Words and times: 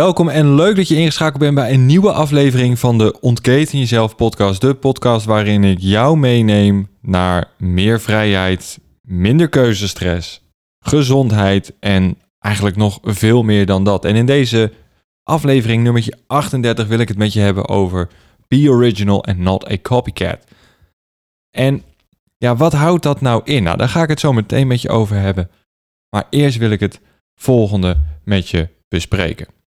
Welkom 0.00 0.28
en 0.28 0.54
leuk 0.54 0.76
dat 0.76 0.88
je 0.88 0.96
ingeschakeld 0.96 1.38
bent 1.38 1.54
bij 1.54 1.72
een 1.72 1.86
nieuwe 1.86 2.12
aflevering 2.12 2.78
van 2.78 2.98
de 2.98 3.20
Ontketen 3.20 3.78
Jezelf 3.78 4.16
podcast. 4.16 4.60
De 4.60 4.74
podcast 4.74 5.26
waarin 5.26 5.64
ik 5.64 5.78
jou 5.80 6.18
meeneem 6.18 6.88
naar 7.00 7.50
meer 7.58 8.00
vrijheid, 8.00 8.80
minder 9.02 9.48
keuzestress, 9.48 10.42
gezondheid 10.84 11.72
en 11.80 12.18
eigenlijk 12.38 12.76
nog 12.76 12.98
veel 13.02 13.42
meer 13.42 13.66
dan 13.66 13.84
dat. 13.84 14.04
En 14.04 14.14
in 14.14 14.26
deze 14.26 14.72
aflevering 15.22 15.82
nummertje 15.82 16.18
38 16.26 16.86
wil 16.86 16.98
ik 16.98 17.08
het 17.08 17.18
met 17.18 17.32
je 17.32 17.40
hebben 17.40 17.68
over 17.68 18.08
be 18.48 18.66
original 18.68 19.24
and 19.24 19.38
not 19.38 19.70
a 19.70 19.78
copycat. 19.82 20.38
En 21.50 21.82
ja, 22.36 22.56
wat 22.56 22.72
houdt 22.72 23.02
dat 23.02 23.20
nou 23.20 23.40
in? 23.44 23.62
Nou, 23.62 23.76
daar 23.76 23.88
ga 23.88 24.02
ik 24.02 24.08
het 24.08 24.20
zo 24.20 24.32
meteen 24.32 24.66
met 24.66 24.82
je 24.82 24.88
over 24.88 25.16
hebben. 25.16 25.50
Maar 26.10 26.26
eerst 26.30 26.58
wil 26.58 26.70
ik 26.70 26.80
het 26.80 27.00
volgende 27.34 27.96
met 28.24 28.48
je 28.48 28.68
bespreken. 28.88 29.58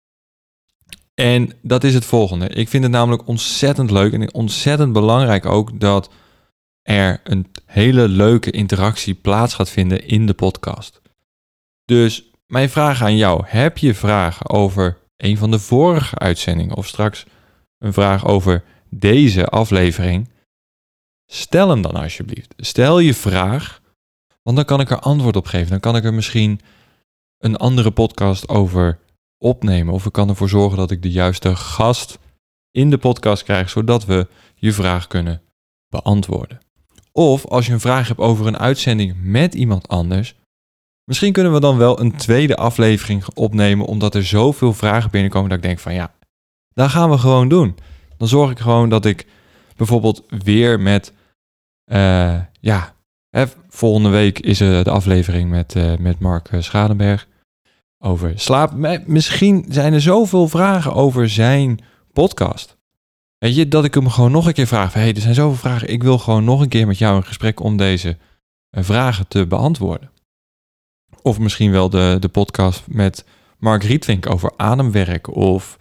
En 1.14 1.52
dat 1.61 1.83
is 1.83 1.94
het 1.94 2.06
volgende. 2.06 2.47
Ik 2.47 2.69
vind 2.69 2.83
het 2.83 2.92
namelijk 2.92 3.28
ontzettend 3.28 3.92
leuk 3.92 4.14
en 4.14 4.33
ontzettend 4.33 4.94
belangrijk 4.94 5.45
ook 5.45 5.80
dat 5.80 6.09
er 6.81 7.22
een 7.23 7.47
hele 7.66 8.08
leuke 8.08 8.52
interactie 8.52 9.14
plaats 9.14 9.53
gaat 9.53 9.69
vinden 9.69 10.08
in 10.08 10.25
de 10.25 10.34
podcast. 10.34 11.02
Dus 11.86 12.31
mijn 12.47 12.69
vraag 12.69 13.02
aan 13.02 13.17
jou: 13.17 13.44
heb 13.45 13.78
je 13.78 13.94
vragen 13.94 14.50
over 14.50 14.97
een 15.17 15.38
van 15.38 15.52
de 15.52 15.59
vorige 15.59 16.17
uitzendingen 16.17 16.75
of 16.75 16.88
straks 16.88 17.25
een 17.78 17.94
vraag 17.94 18.25
over 18.25 18.64
deze 18.89 19.45
aflevering? 19.45 20.30
Stel 21.31 21.69
hem 21.69 21.81
dan 21.81 21.91
alsjeblieft. 21.91 22.53
Stel 22.58 23.00
je 23.00 23.14
vraag, 23.14 23.81
want 24.44 24.56
dan 24.56 24.66
kan 24.66 24.80
ik 24.80 24.89
er 24.89 25.00
antwoord 25.00 25.36
op 25.36 25.45
geven. 25.45 25.69
Dan 25.69 25.80
kan 25.80 25.95
ik 25.95 26.03
er 26.03 26.14
misschien 26.14 26.59
een 27.38 27.56
andere 27.56 27.91
podcast 27.91 28.50
over 28.50 29.00
opnemen. 29.44 29.94
Of 29.94 30.06
ik 30.06 30.12
kan 30.12 30.30
ervoor 30.30 30.50
zorgen 30.50 30.78
dat 30.78 30.92
ik 30.92 31.02
de 31.02 31.12
juiste 31.12 31.56
gast 31.56 32.20
in 32.72 32.90
de 32.90 32.98
podcast 32.98 33.44
krijg, 33.44 33.70
zodat 33.70 34.06
we 34.06 34.28
je 34.56 34.72
vraag 34.72 35.08
kunnen 35.08 35.42
beantwoorden. 35.90 36.59
Of 37.12 37.46
als 37.46 37.66
je 37.66 37.74
een 37.74 37.80
vraag 37.80 38.08
hebt 38.08 38.20
over 38.20 38.48
een 38.48 38.58
uitzending 38.58 39.16
met 39.22 39.53
iemand 39.53 39.88
anders, 39.88 40.36
misschien 41.03 41.34
kunnen 41.34 41.53
we 41.53 41.59
dan 41.59 41.78
wel 41.78 42.00
een 42.00 42.16
tweede 42.16 42.56
aflevering 42.56 43.26
opnemen, 43.34 43.86
omdat 43.86 44.16
er 44.16 44.26
zoveel 44.26 44.74
vragen 44.74 45.12
binnenkomen 45.12 45.50
dat 45.50 45.58
ik 45.58 45.64
denk 45.64 45.80
van 45.80 45.94
ja, 45.94 46.14
dat 46.74 46.90
gaan 46.90 47.09
we 47.09 47.18
gewoon 47.18 47.48
doen. 47.48 47.76
Dan 48.18 48.28
zorg 48.28 48.52
ik 48.52 48.59
gewoon 48.59 48.90
dat 48.90 49.06
ik 49.06 49.28
bijvoorbeeld 49.76 50.24
weer 50.44 50.80
met, 50.80 51.14
uh, 51.92 52.40
ja, 52.59 52.96
hè, 53.30 53.46
volgende 53.70 54.09
week 54.09 54.40
is 54.40 54.58
de 54.58 54.90
aflevering 54.90 55.50
met, 55.50 55.76
uh, 55.76 55.98
met 55.98 56.20
Mark 56.20 56.50
Schadenberg 56.59 57.28
over 58.03 58.34
slaap. 58.36 58.74
Misschien 59.06 59.66
zijn 59.69 59.94
er 59.94 60.02
zoveel 60.02 60.47
vragen 60.47 60.94
over 60.94 61.30
zijn 61.30 61.80
podcast. 62.14 62.78
Weet 63.38 63.56
je, 63.56 63.68
dat 63.68 63.86
ik 63.86 63.94
hem 63.94 64.09
gewoon 64.09 64.31
nog 64.31 64.46
een 64.46 64.53
keer 64.53 64.68
vraag. 64.68 64.94
hey, 64.94 65.14
er 65.14 65.22
zijn 65.22 65.34
zoveel 65.34 65.58
vragen. 65.58 65.90
Ik 65.90 66.03
wil 66.03 66.18
gewoon 66.18 66.44
nog 66.44 66.62
een 66.62 66.69
keer 66.69 66.88
met 66.88 66.97
jou 66.97 67.16
in 67.16 67.24
gesprek 67.24 67.59
om 67.59 67.78
deze 67.78 68.18
eh, 68.69 68.84
vragen 68.84 69.28
te 69.28 69.47
beantwoorden. 69.47 70.12
Of 71.22 71.40
misschien 71.40 71.72
wel 71.72 71.90
de, 71.90 72.18
de 72.19 72.30
podcast 72.30 72.84
met 72.88 73.25
Mark 73.58 73.84
Rietvink 73.84 74.30
over 74.30 74.53
ademwerk. 74.58 75.35
Of 75.35 75.78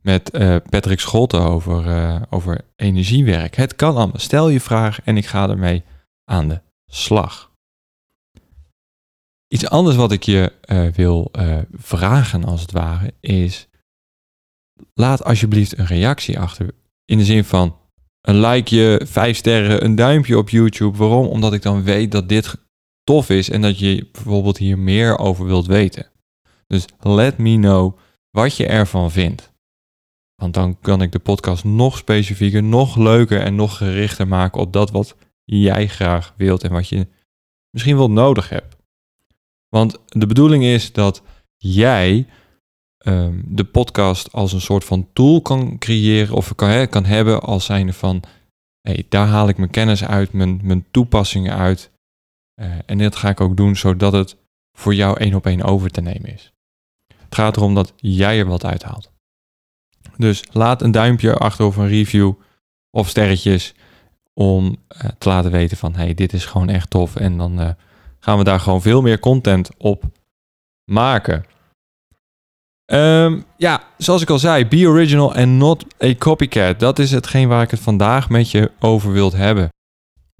met 0.00 0.34
uh, 0.34 0.56
Patrick 0.70 1.00
Scholte 1.00 1.36
over, 1.36 1.86
uh, 1.86 2.22
over 2.30 2.60
energiewerk. 2.76 3.56
Het 3.56 3.76
kan 3.76 3.96
allemaal. 3.96 4.18
Stel 4.18 4.48
je 4.48 4.60
vraag 4.60 5.00
en 5.04 5.16
ik 5.16 5.26
ga 5.26 5.48
ermee 5.48 5.82
aan 6.24 6.48
de 6.48 6.60
slag. 6.86 7.53
Iets 9.54 9.68
anders 9.68 9.96
wat 9.96 10.12
ik 10.12 10.22
je 10.22 10.52
uh, 10.66 10.86
wil 10.86 11.30
uh, 11.38 11.58
vragen, 11.72 12.44
als 12.44 12.60
het 12.60 12.72
ware, 12.72 13.14
is: 13.20 13.68
laat 14.94 15.24
alsjeblieft 15.24 15.78
een 15.78 15.86
reactie 15.86 16.38
achter. 16.38 16.74
In 17.04 17.18
de 17.18 17.24
zin 17.24 17.44
van 17.44 17.76
een 18.20 18.40
likeje, 18.40 19.00
vijf 19.04 19.36
sterren, 19.36 19.84
een 19.84 19.94
duimpje 19.94 20.38
op 20.38 20.48
YouTube. 20.48 20.98
Waarom? 20.98 21.26
Omdat 21.26 21.52
ik 21.52 21.62
dan 21.62 21.82
weet 21.82 22.12
dat 22.12 22.28
dit 22.28 22.54
tof 23.04 23.30
is 23.30 23.50
en 23.50 23.60
dat 23.60 23.78
je 23.78 24.08
bijvoorbeeld 24.12 24.58
hier 24.58 24.78
meer 24.78 25.18
over 25.18 25.46
wilt 25.46 25.66
weten. 25.66 26.10
Dus 26.66 26.84
let 27.00 27.38
me 27.38 27.54
know 27.56 27.98
wat 28.30 28.56
je 28.56 28.66
ervan 28.66 29.10
vindt. 29.10 29.52
Want 30.34 30.54
dan 30.54 30.80
kan 30.80 31.02
ik 31.02 31.12
de 31.12 31.18
podcast 31.18 31.64
nog 31.64 31.96
specifieker, 31.96 32.62
nog 32.62 32.96
leuker 32.96 33.40
en 33.40 33.54
nog 33.54 33.76
gerichter 33.76 34.28
maken 34.28 34.60
op 34.60 34.72
dat 34.72 34.90
wat 34.90 35.16
jij 35.44 35.88
graag 35.88 36.34
wilt 36.36 36.62
en 36.62 36.72
wat 36.72 36.88
je 36.88 37.06
misschien 37.70 37.96
wel 37.96 38.10
nodig 38.10 38.48
hebt. 38.48 38.82
Want 39.74 39.98
de 40.08 40.26
bedoeling 40.26 40.64
is 40.64 40.92
dat 40.92 41.22
jij 41.56 42.26
um, 43.06 43.44
de 43.46 43.64
podcast 43.64 44.32
als 44.32 44.52
een 44.52 44.60
soort 44.60 44.84
van 44.84 45.08
tool 45.12 45.42
kan 45.42 45.78
creëren 45.78 46.34
of 46.34 46.54
kan, 46.54 46.88
kan 46.88 47.04
hebben 47.04 47.40
als 47.42 47.64
zijnde 47.64 47.92
van, 47.92 48.22
hey, 48.80 49.06
daar 49.08 49.26
haal 49.26 49.48
ik 49.48 49.56
mijn 49.56 49.70
kennis 49.70 50.04
uit, 50.04 50.32
mijn, 50.32 50.60
mijn 50.62 50.86
toepassingen 50.90 51.54
uit. 51.56 51.90
Uh, 52.60 52.72
en 52.86 52.98
dit 52.98 53.16
ga 53.16 53.28
ik 53.28 53.40
ook 53.40 53.56
doen 53.56 53.76
zodat 53.76 54.12
het 54.12 54.36
voor 54.78 54.94
jou 54.94 55.18
één 55.18 55.34
op 55.34 55.46
één 55.46 55.62
over 55.62 55.90
te 55.90 56.00
nemen 56.00 56.32
is. 56.32 56.52
Het 57.16 57.34
gaat 57.34 57.56
erom 57.56 57.74
dat 57.74 57.92
jij 57.96 58.38
er 58.38 58.46
wat 58.46 58.64
uithaalt. 58.64 59.10
Dus 60.16 60.42
laat 60.52 60.82
een 60.82 60.90
duimpje 60.90 61.34
achter 61.34 61.66
of 61.66 61.76
een 61.76 61.88
review 61.88 62.32
of 62.90 63.08
sterretjes 63.08 63.74
om 64.32 64.64
uh, 64.66 65.10
te 65.18 65.28
laten 65.28 65.50
weten 65.50 65.76
van 65.76 65.94
hey, 65.94 66.14
dit 66.14 66.32
is 66.32 66.44
gewoon 66.44 66.68
echt 66.68 66.90
tof. 66.90 67.16
En 67.16 67.36
dan 67.36 67.60
uh, 67.60 67.70
gaan 68.24 68.38
we 68.38 68.44
daar 68.44 68.60
gewoon 68.60 68.82
veel 68.82 69.02
meer 69.02 69.18
content 69.18 69.70
op 69.78 70.04
maken. 70.90 71.44
Um, 72.92 73.44
ja, 73.56 73.82
zoals 73.98 74.22
ik 74.22 74.30
al 74.30 74.38
zei, 74.38 74.66
be 74.66 74.86
original 74.86 75.34
and 75.34 75.48
not 75.48 76.02
a 76.02 76.14
copycat. 76.14 76.80
Dat 76.80 76.98
is 76.98 77.10
hetgeen 77.10 77.48
waar 77.48 77.62
ik 77.62 77.70
het 77.70 77.80
vandaag 77.80 78.28
met 78.28 78.50
je 78.50 78.70
over 78.80 79.12
wilt 79.12 79.32
hebben. 79.32 79.68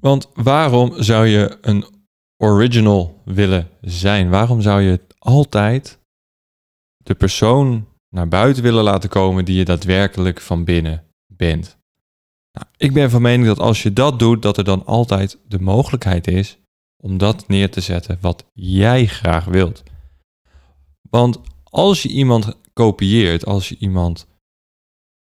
Want 0.02 0.28
waarom 0.34 1.02
zou 1.02 1.26
je 1.26 1.58
een 1.60 1.84
original 2.36 3.20
willen 3.24 3.68
zijn? 3.80 4.30
Waarom 4.30 4.60
zou 4.60 4.80
je 4.80 5.00
altijd 5.18 5.98
de 6.96 7.14
persoon 7.14 7.88
naar 8.08 8.28
buiten 8.28 8.62
willen 8.62 8.84
laten 8.84 9.08
komen 9.08 9.44
die 9.44 9.56
je 9.56 9.64
daadwerkelijk 9.64 10.40
van 10.40 10.64
binnen 10.64 11.04
bent? 11.26 11.76
Nou, 12.52 12.66
ik 12.76 12.92
ben 12.92 13.10
van 13.10 13.22
mening 13.22 13.46
dat 13.46 13.58
als 13.58 13.82
je 13.82 13.92
dat 13.92 14.18
doet, 14.18 14.42
dat 14.42 14.56
er 14.56 14.64
dan 14.64 14.86
altijd 14.86 15.38
de 15.48 15.60
mogelijkheid 15.60 16.26
is 16.26 16.58
om 17.04 17.18
dat 17.18 17.48
neer 17.48 17.70
te 17.70 17.80
zetten 17.80 18.18
wat 18.20 18.44
jij 18.52 19.06
graag 19.06 19.44
wilt. 19.44 19.82
Want 21.10 21.40
als 21.64 22.02
je 22.02 22.08
iemand 22.08 22.56
kopieert, 22.72 23.46
als 23.46 23.68
je 23.68 23.76
iemand 23.78 24.26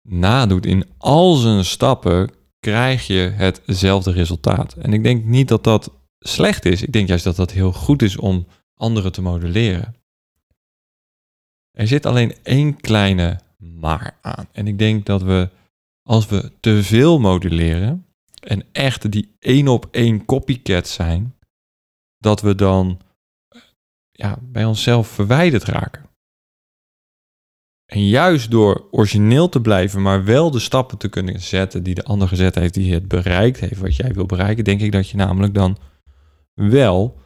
nadoet 0.09 0.67
in 0.67 0.85
al 0.99 1.35
zijn 1.35 1.65
stappen, 1.65 2.31
krijg 2.59 3.07
je 3.07 3.33
hetzelfde 3.35 4.13
resultaat. 4.13 4.75
En 4.75 4.93
ik 4.93 5.03
denk 5.03 5.25
niet 5.25 5.49
dat 5.49 5.65
dat 5.65 5.91
slecht 6.19 6.65
is. 6.65 6.83
Ik 6.83 6.93
denk 6.93 7.09
juist 7.09 7.25
dat 7.25 7.37
dat 7.37 7.53
heel 7.53 7.73
goed 7.73 8.03
is 8.03 8.17
om 8.17 8.47
anderen 8.75 9.13
te 9.13 9.23
modelleren. 9.23 9.95
Er 11.71 11.87
zit 11.87 12.07
alleen 12.07 12.35
één 12.43 12.81
kleine 12.81 13.41
maar 13.59 14.19
aan. 14.21 14.49
En 14.53 14.67
ik 14.67 14.79
denk 14.79 15.07
dat 15.07 15.23
we, 15.23 15.51
als 16.03 16.27
we 16.27 16.53
te 16.61 16.83
veel 16.83 17.19
modelleren 17.19 18.07
en 18.41 18.65
echt 18.73 19.13
die 19.13 19.37
één 19.39 19.69
op 19.69 19.89
één 19.91 20.25
copycat 20.25 20.89
zijn, 20.89 21.36
dat 22.27 22.41
we 22.41 22.55
dan 22.55 23.01
ja, 24.11 24.39
bij 24.43 24.65
onszelf 24.65 25.09
verwijderd 25.09 25.65
raken. 25.65 26.05
En 27.93 28.07
juist 28.07 28.51
door 28.51 28.89
origineel 28.91 29.49
te 29.49 29.61
blijven, 29.61 30.03
maar 30.03 30.25
wel 30.25 30.51
de 30.51 30.59
stappen 30.59 30.99
te 30.99 31.09
kunnen 31.09 31.41
zetten 31.41 31.83
die 31.83 31.95
de 31.95 32.05
ander 32.05 32.29
gezet 32.29 32.55
heeft, 32.55 32.75
die 32.75 32.93
het 32.95 33.09
bereikt 33.09 33.61
heeft 33.61 33.81
wat 33.81 33.97
jij 33.97 34.13
wil 34.13 34.27
bereiken, 34.27 34.65
denk 34.65 34.81
ik 34.81 34.93
dat 34.93 35.09
je 35.09 35.17
namelijk 35.17 35.55
dan 35.55 35.77
wel 36.55 37.21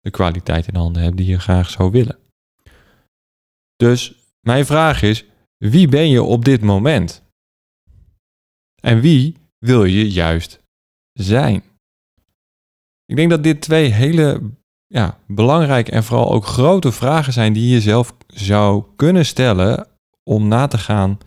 de 0.00 0.10
kwaliteit 0.10 0.66
in 0.66 0.76
handen 0.76 1.02
hebt 1.02 1.16
die 1.16 1.26
je 1.26 1.40
graag 1.40 1.70
zou 1.70 1.90
willen. 1.90 2.18
Dus 3.76 4.14
mijn 4.40 4.66
vraag 4.66 5.02
is: 5.02 5.24
wie 5.56 5.88
ben 5.88 6.08
je 6.08 6.22
op 6.22 6.44
dit 6.44 6.60
moment? 6.60 7.22
En 8.82 9.00
wie 9.00 9.36
wil 9.58 9.84
je 9.84 10.10
juist 10.10 10.62
zijn? 11.12 11.62
Ik 13.14 13.20
denk 13.20 13.32
dat 13.32 13.42
dit 13.42 13.60
twee 13.60 13.90
hele 13.90 14.50
ja, 14.86 15.18
belangrijke 15.26 15.90
en 15.90 16.04
vooral 16.04 16.32
ook 16.32 16.46
grote 16.46 16.92
vragen 16.92 17.32
zijn 17.32 17.52
die 17.52 17.68
je 17.68 17.80
zelf 17.80 18.16
zou 18.26 18.84
kunnen 18.96 19.26
stellen 19.26 19.88
om 20.22 20.48
na 20.48 20.66
te 20.66 20.78
gaan 20.78 21.18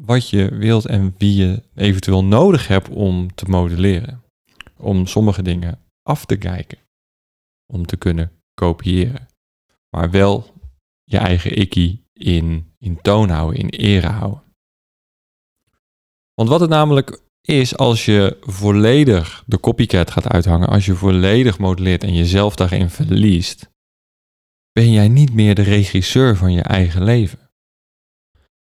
wat 0.00 0.28
je 0.28 0.54
wilt 0.54 0.86
en 0.86 1.14
wie 1.18 1.34
je 1.34 1.62
eventueel 1.74 2.24
nodig 2.24 2.68
hebt 2.68 2.88
om 2.88 3.34
te 3.34 3.44
modelleren. 3.48 4.22
Om 4.76 5.06
sommige 5.06 5.42
dingen 5.42 5.78
af 6.02 6.24
te 6.24 6.36
kijken, 6.36 6.78
om 7.72 7.86
te 7.86 7.96
kunnen 7.96 8.32
kopiëren, 8.54 9.28
maar 9.96 10.10
wel 10.10 10.54
je 11.04 11.18
eigen 11.18 11.56
ikkie 11.56 12.04
in, 12.12 12.74
in 12.78 13.00
toon 13.02 13.28
houden, 13.28 13.60
in 13.60 13.68
ere 13.68 14.08
houden. 14.08 14.42
Want 16.34 16.48
wat 16.48 16.60
het 16.60 16.70
namelijk 16.70 17.20
is 17.48 17.76
als 17.76 18.04
je 18.04 18.36
volledig 18.40 19.42
de 19.46 19.60
copycat 19.60 20.10
gaat 20.10 20.28
uithangen, 20.28 20.68
als 20.68 20.86
je 20.86 20.94
volledig 20.94 21.58
modelleert 21.58 22.02
en 22.02 22.14
jezelf 22.14 22.56
daarin 22.56 22.90
verliest, 22.90 23.70
ben 24.72 24.92
jij 24.92 25.08
niet 25.08 25.32
meer 25.32 25.54
de 25.54 25.62
regisseur 25.62 26.36
van 26.36 26.52
je 26.52 26.62
eigen 26.62 27.04
leven. 27.04 27.50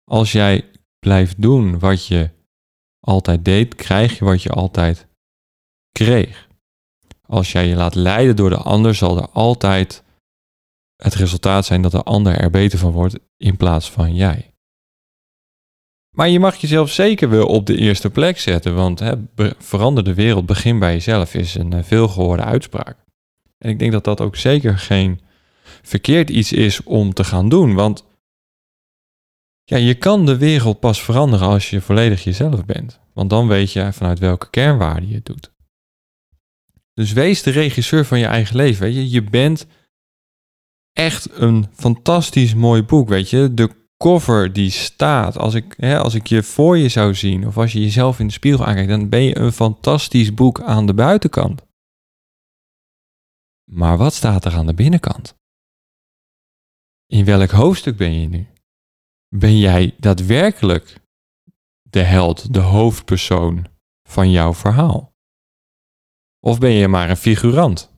Als 0.03 0.31
jij 0.31 0.69
blijft 0.99 1.41
doen 1.41 1.79
wat 1.79 2.05
je 2.05 2.29
altijd 2.99 3.45
deed, 3.45 3.75
krijg 3.75 4.17
je 4.17 4.25
wat 4.25 4.43
je 4.43 4.49
altijd 4.49 5.07
kreeg. 5.91 6.47
Als 7.21 7.51
jij 7.51 7.67
je 7.67 7.75
laat 7.75 7.95
leiden 7.95 8.35
door 8.35 8.49
de 8.49 8.57
ander, 8.57 8.95
zal 8.95 9.17
er 9.17 9.29
altijd 9.29 10.03
het 10.95 11.13
resultaat 11.13 11.65
zijn 11.65 11.81
dat 11.81 11.91
de 11.91 12.03
ander 12.03 12.37
er 12.37 12.49
beter 12.49 12.79
van 12.79 12.91
wordt 12.91 13.15
in 13.37 13.57
plaats 13.57 13.91
van 13.91 14.15
jij. 14.15 14.53
Maar 16.17 16.29
je 16.29 16.39
mag 16.39 16.55
jezelf 16.55 16.91
zeker 16.91 17.29
wel 17.29 17.45
op 17.45 17.65
de 17.65 17.77
eerste 17.77 18.09
plek 18.09 18.39
zetten, 18.39 18.75
want 18.75 18.99
hè, 18.99 19.13
verander 19.57 20.03
de 20.03 20.13
wereld, 20.13 20.45
begin 20.45 20.79
bij 20.79 20.93
jezelf, 20.93 21.33
is 21.33 21.55
een 21.55 21.75
uh, 21.75 21.83
veelgehoorde 21.83 22.43
uitspraak. 22.43 22.97
En 23.57 23.69
ik 23.69 23.79
denk 23.79 23.91
dat 23.91 24.03
dat 24.03 24.21
ook 24.21 24.35
zeker 24.35 24.77
geen 24.77 25.21
verkeerd 25.81 26.29
iets 26.29 26.51
is 26.51 26.83
om 26.83 27.13
te 27.13 27.23
gaan 27.23 27.49
doen, 27.49 27.73
want 27.73 28.05
ja, 29.63 29.77
je 29.77 29.93
kan 29.93 30.25
de 30.25 30.37
wereld 30.37 30.79
pas 30.79 31.01
veranderen 31.01 31.47
als 31.47 31.69
je 31.69 31.81
volledig 31.81 32.23
jezelf 32.23 32.65
bent, 32.65 32.99
want 33.13 33.29
dan 33.29 33.47
weet 33.47 33.71
je 33.71 33.93
vanuit 33.93 34.19
welke 34.19 34.49
kernwaarde 34.49 35.07
je 35.07 35.15
het 35.15 35.25
doet. 35.25 35.51
Dus 36.93 37.13
wees 37.13 37.43
de 37.43 37.51
regisseur 37.51 38.05
van 38.05 38.19
je 38.19 38.25
eigen 38.25 38.55
leven. 38.55 38.83
Weet 38.83 38.95
je, 38.95 39.09
je 39.09 39.23
bent 39.23 39.67
echt 40.93 41.29
een 41.33 41.65
fantastisch 41.73 42.53
mooi 42.53 42.83
boek. 42.83 43.09
Weet 43.09 43.29
je, 43.29 43.53
de 43.53 43.76
cover 43.97 44.53
die 44.53 44.69
staat, 44.69 45.37
als 45.37 45.53
ik, 45.53 45.73
hè, 45.77 45.99
als 45.99 46.13
ik 46.13 46.27
je 46.27 46.43
voor 46.43 46.77
je 46.77 46.89
zou 46.89 47.15
zien 47.15 47.47
of 47.47 47.57
als 47.57 47.73
je 47.73 47.79
jezelf 47.81 48.19
in 48.19 48.27
de 48.27 48.33
spiegel 48.33 48.65
aankijkt, 48.65 48.89
dan 48.89 49.09
ben 49.09 49.21
je 49.21 49.37
een 49.37 49.51
fantastisch 49.51 50.33
boek 50.33 50.61
aan 50.61 50.85
de 50.85 50.93
buitenkant. 50.93 51.65
Maar 53.71 53.97
wat 53.97 54.13
staat 54.13 54.45
er 54.45 54.55
aan 54.55 54.65
de 54.65 54.73
binnenkant? 54.73 55.35
In 57.05 57.25
welk 57.25 57.49
hoofdstuk 57.49 57.97
ben 57.97 58.19
je 58.19 58.27
nu? 58.27 58.47
Ben 59.35 59.57
jij 59.57 59.95
daadwerkelijk 59.99 60.99
de 61.81 62.01
held, 62.01 62.53
de 62.53 62.59
hoofdpersoon 62.59 63.67
van 64.09 64.31
jouw 64.31 64.53
verhaal? 64.53 65.13
Of 66.39 66.59
ben 66.59 66.71
je 66.71 66.87
maar 66.87 67.09
een 67.09 67.17
figurant? 67.17 67.95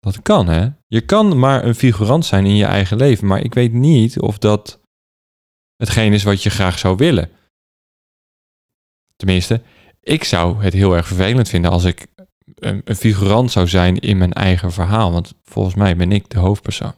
Dat 0.00 0.22
kan, 0.22 0.46
hè? 0.46 0.68
Je 0.86 1.00
kan 1.00 1.38
maar 1.38 1.64
een 1.64 1.74
figurant 1.74 2.24
zijn 2.24 2.46
in 2.46 2.56
je 2.56 2.64
eigen 2.64 2.96
leven, 2.96 3.26
maar 3.26 3.40
ik 3.40 3.54
weet 3.54 3.72
niet 3.72 4.20
of 4.20 4.38
dat 4.38 4.80
hetgeen 5.84 6.12
is 6.12 6.22
wat 6.22 6.42
je 6.42 6.50
graag 6.50 6.78
zou 6.78 6.96
willen. 6.96 7.30
Tenminste, 9.16 9.62
ik 10.00 10.24
zou 10.24 10.62
het 10.62 10.72
heel 10.72 10.96
erg 10.96 11.06
vervelend 11.06 11.48
vinden 11.48 11.70
als 11.70 11.84
ik 11.84 12.06
een, 12.54 12.80
een 12.84 12.96
figurant 12.96 13.50
zou 13.50 13.68
zijn 13.68 13.98
in 13.98 14.18
mijn 14.18 14.32
eigen 14.32 14.72
verhaal, 14.72 15.12
want 15.12 15.32
volgens 15.42 15.74
mij 15.74 15.96
ben 15.96 16.12
ik 16.12 16.30
de 16.30 16.38
hoofdpersoon. 16.38 16.94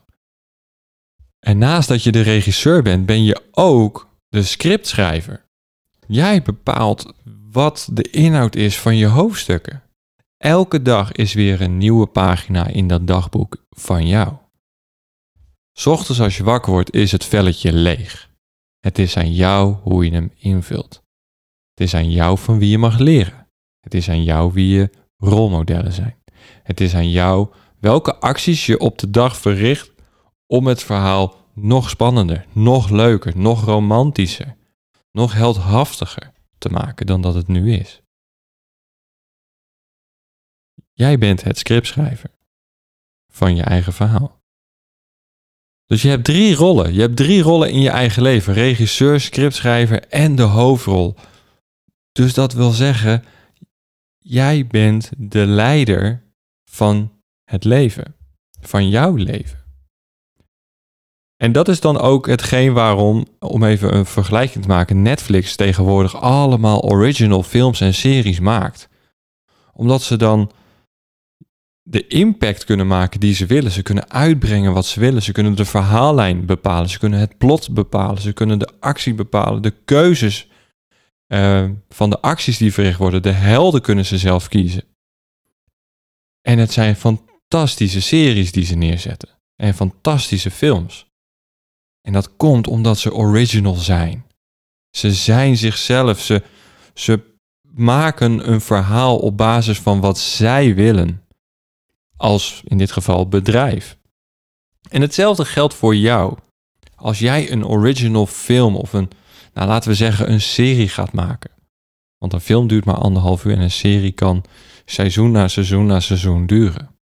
En 1.39 1.59
naast 1.59 1.89
dat 1.89 2.03
je 2.03 2.13
de 2.13 2.21
regisseur 2.21 2.83
bent, 2.83 3.07
ben 3.07 3.25
je 3.25 3.43
ook 3.51 4.09
de 4.29 4.43
scriptschrijver. 4.43 5.45
Jij 6.07 6.43
bepaalt 6.43 7.15
wat 7.51 7.89
de 7.93 8.11
inhoud 8.11 8.57
is 8.57 8.79
van 8.79 8.97
je 8.97 9.07
hoofdstukken. 9.07 9.83
Elke 10.37 10.83
dag 10.83 11.13
is 11.13 11.35
weer 11.35 11.61
een 11.61 11.79
nieuwe 11.79 12.07
pagina 12.07 12.67
in 12.67 12.89
dat 12.89 13.07
dagboek 13.07 13.65
van 13.71 14.07
jou. 14.07 14.33
Ochtends 15.85 16.21
als 16.21 16.37
je 16.37 16.45
wakker 16.45 16.73
wordt 16.73 16.95
is 16.95 17.13
het 17.13 17.25
velletje 17.25 17.73
leeg. 17.73 18.31
Het 18.87 18.99
is 18.99 19.17
aan 19.17 19.33
jou 19.33 19.75
hoe 19.75 20.05
je 20.05 20.11
hem 20.11 20.33
invult. 20.37 21.03
Het 21.71 21.81
is 21.81 21.95
aan 21.95 22.11
jou 22.11 22.39
van 22.39 22.59
wie 22.59 22.71
je 22.71 22.79
mag 22.79 22.99
leren. 22.99 23.49
Het 23.81 23.95
is 23.95 24.09
aan 24.09 24.23
jou 24.23 24.53
wie 24.53 24.69
je 24.69 24.91
rolmodellen 25.17 25.93
zijn. 25.93 26.23
Het 26.63 26.81
is 26.81 26.95
aan 26.95 27.11
jou 27.11 27.55
welke 27.81 28.17
acties 28.17 28.67
je 28.67 28.79
op 28.79 28.99
de 28.99 29.11
dag 29.11 29.37
verricht 29.37 29.93
om 30.47 30.67
het 30.67 30.83
verhaal 30.83 31.35
nog 31.55 31.91
spannender, 31.91 32.47
nog 32.53 32.91
leuker, 32.91 33.39
nog 33.39 33.65
romantischer, 33.65 34.57
nog 35.13 35.33
heldhaftiger 35.33 36.33
te 36.59 36.69
maken 36.69 37.07
dan 37.07 37.21
dat 37.21 37.35
het 37.35 37.49
nu 37.49 37.73
is. 37.73 38.03
Jij 40.93 41.19
bent 41.19 41.43
het 41.43 41.59
scriptschrijver 41.59 42.31
van 43.33 43.57
je 43.57 43.63
eigen 43.63 43.93
verhaal. 43.93 44.41
Dus 45.87 46.03
je 46.03 46.09
hebt 46.09 46.25
drie 46.25 46.55
rollen. 46.55 46.95
Je 46.95 47.01
hebt 47.01 47.17
drie 47.17 47.43
rollen 47.43 47.71
in 47.71 47.81
je 47.81 47.91
eigen 47.91 48.23
leven: 48.23 48.55
regisseur, 48.55 49.21
scriptschrijver 49.21 50.09
en 50.09 50.37
de 50.37 50.43
hoofdrol. 50.43 51.15
Dus 52.13 52.35
dat 52.35 52.53
wil 52.53 52.71
zeggen, 52.71 53.25
jij 54.19 54.67
bent 54.67 55.11
de 55.17 55.47
leider 55.47 56.23
van 56.71 57.13
het 57.45 57.65
leven, 57.65 58.15
van 58.61 58.89
jouw 58.89 59.15
leven. 59.15 59.65
En 61.37 61.53
dat 61.53 61.69
is 61.69 61.81
dan 61.81 61.99
ook 61.99 62.27
hetgeen 62.27 62.73
waarom, 62.73 63.27
om 63.39 63.65
even 63.65 63.95
een 63.95 64.07
vergelijking 64.07 64.63
te 64.63 64.71
maken, 64.71 65.03
Netflix 65.03 65.57
tegenwoordig 65.57 66.21
allemaal 66.21 66.83
original 66.83 67.43
films 67.43 67.81
en 67.81 67.95
series 67.95 68.41
maakt. 68.41 68.89
Omdat 69.73 70.03
ze 70.03 70.17
dan 70.17 70.51
de 71.89 72.07
impact 72.07 72.65
kunnen 72.65 72.87
maken 72.87 73.21
die 73.21 73.35
ze 73.35 73.47
willen. 73.47 73.71
Ze 73.71 73.83
kunnen 73.83 74.11
uitbrengen 74.11 74.73
wat 74.73 74.87
ze 74.87 75.01
willen. 75.01 75.23
Ze 75.23 75.33
kunnen 75.33 75.57
de 75.57 75.65
verhaallijn 75.65 76.47
bepalen. 76.47 76.89
Ze 76.89 76.99
kunnen 76.99 77.19
het 77.19 77.39
plot 77.39 77.75
bepalen. 77.75 78.23
Ze 78.23 78.33
kunnen 78.33 78.59
de 78.59 78.71
actie 78.81 79.15
bepalen. 79.15 79.63
De 79.63 79.75
keuzes 79.85 80.49
uh, 81.29 81.71
van 81.89 82.11
de 82.11 82.21
acties 82.21 82.59
die 82.59 82.73
verricht 82.73 82.99
worden. 82.99 83.23
De 83.23 83.31
helden 83.31 83.83
kunnen 83.83 84.05
ze 84.05 84.19
zelf 84.19 84.49
kiezen. 84.49 84.85
En 86.43 86.59
het 86.59 86.73
zijn 86.73 86.97
fantastische 86.97 88.01
series 88.01 88.53
die 88.53 88.65
ze 88.65 88.75
neerzetten. 88.75 89.29
En 89.57 89.75
fantastische 89.75 90.51
films. 90.51 91.07
En 92.01 92.13
dat 92.13 92.37
komt 92.37 92.67
omdat 92.67 92.99
ze 92.99 93.15
original 93.15 93.75
zijn. 93.75 94.27
Ze 94.91 95.13
zijn 95.13 95.57
zichzelf. 95.57 96.21
Ze, 96.21 96.43
ze 96.95 97.21
maken 97.75 98.51
een 98.53 98.61
verhaal 98.61 99.19
op 99.19 99.37
basis 99.37 99.79
van 99.79 100.01
wat 100.01 100.19
zij 100.19 100.75
willen 100.75 101.26
als 102.17 102.63
in 102.65 102.79
dit 102.79 102.93
geval 102.93 103.29
bedrijf. 103.29 103.97
En 104.89 105.01
hetzelfde 105.01 105.45
geldt 105.45 105.75
voor 105.75 105.97
jou. 105.97 106.39
Als 106.95 107.19
jij 107.19 107.51
een 107.53 107.67
original 107.67 108.27
film 108.27 108.77
of 108.77 108.93
een, 108.93 109.11
nou 109.55 109.69
laten 109.69 109.91
we 109.91 109.97
zeggen, 109.97 110.31
een 110.31 110.41
serie 110.41 110.89
gaat 110.89 111.13
maken. 111.13 111.51
Want 112.19 112.33
een 112.33 112.41
film 112.41 112.67
duurt 112.67 112.85
maar 112.85 112.99
anderhalf 112.99 113.45
uur 113.45 113.53
en 113.53 113.61
een 113.61 113.71
serie 113.71 114.13
kan 114.13 114.45
seizoen 114.85 115.31
na 115.31 115.49
seizoen 115.49 115.87
na 115.87 116.01
seizoen 116.01 116.47
duren. 116.47 116.95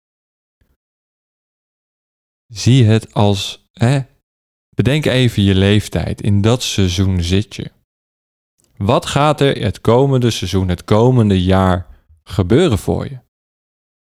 Zie 2.46 2.84
het 2.84 3.14
als, 3.14 3.68
hè, 3.72 4.00
bedenk 4.74 5.06
even 5.06 5.42
je 5.42 5.54
leeftijd. 5.54 6.20
In 6.20 6.40
dat 6.40 6.62
seizoen 6.62 7.22
zit 7.22 7.54
je. 7.54 7.70
Wat 8.76 9.06
gaat 9.06 9.40
er 9.40 9.62
het 9.62 9.80
komende 9.80 10.30
seizoen, 10.30 10.68
het 10.68 10.84
komende 10.84 11.42
jaar 11.42 11.86
gebeuren 12.22 12.78
voor 12.78 13.04
je? 13.04 13.18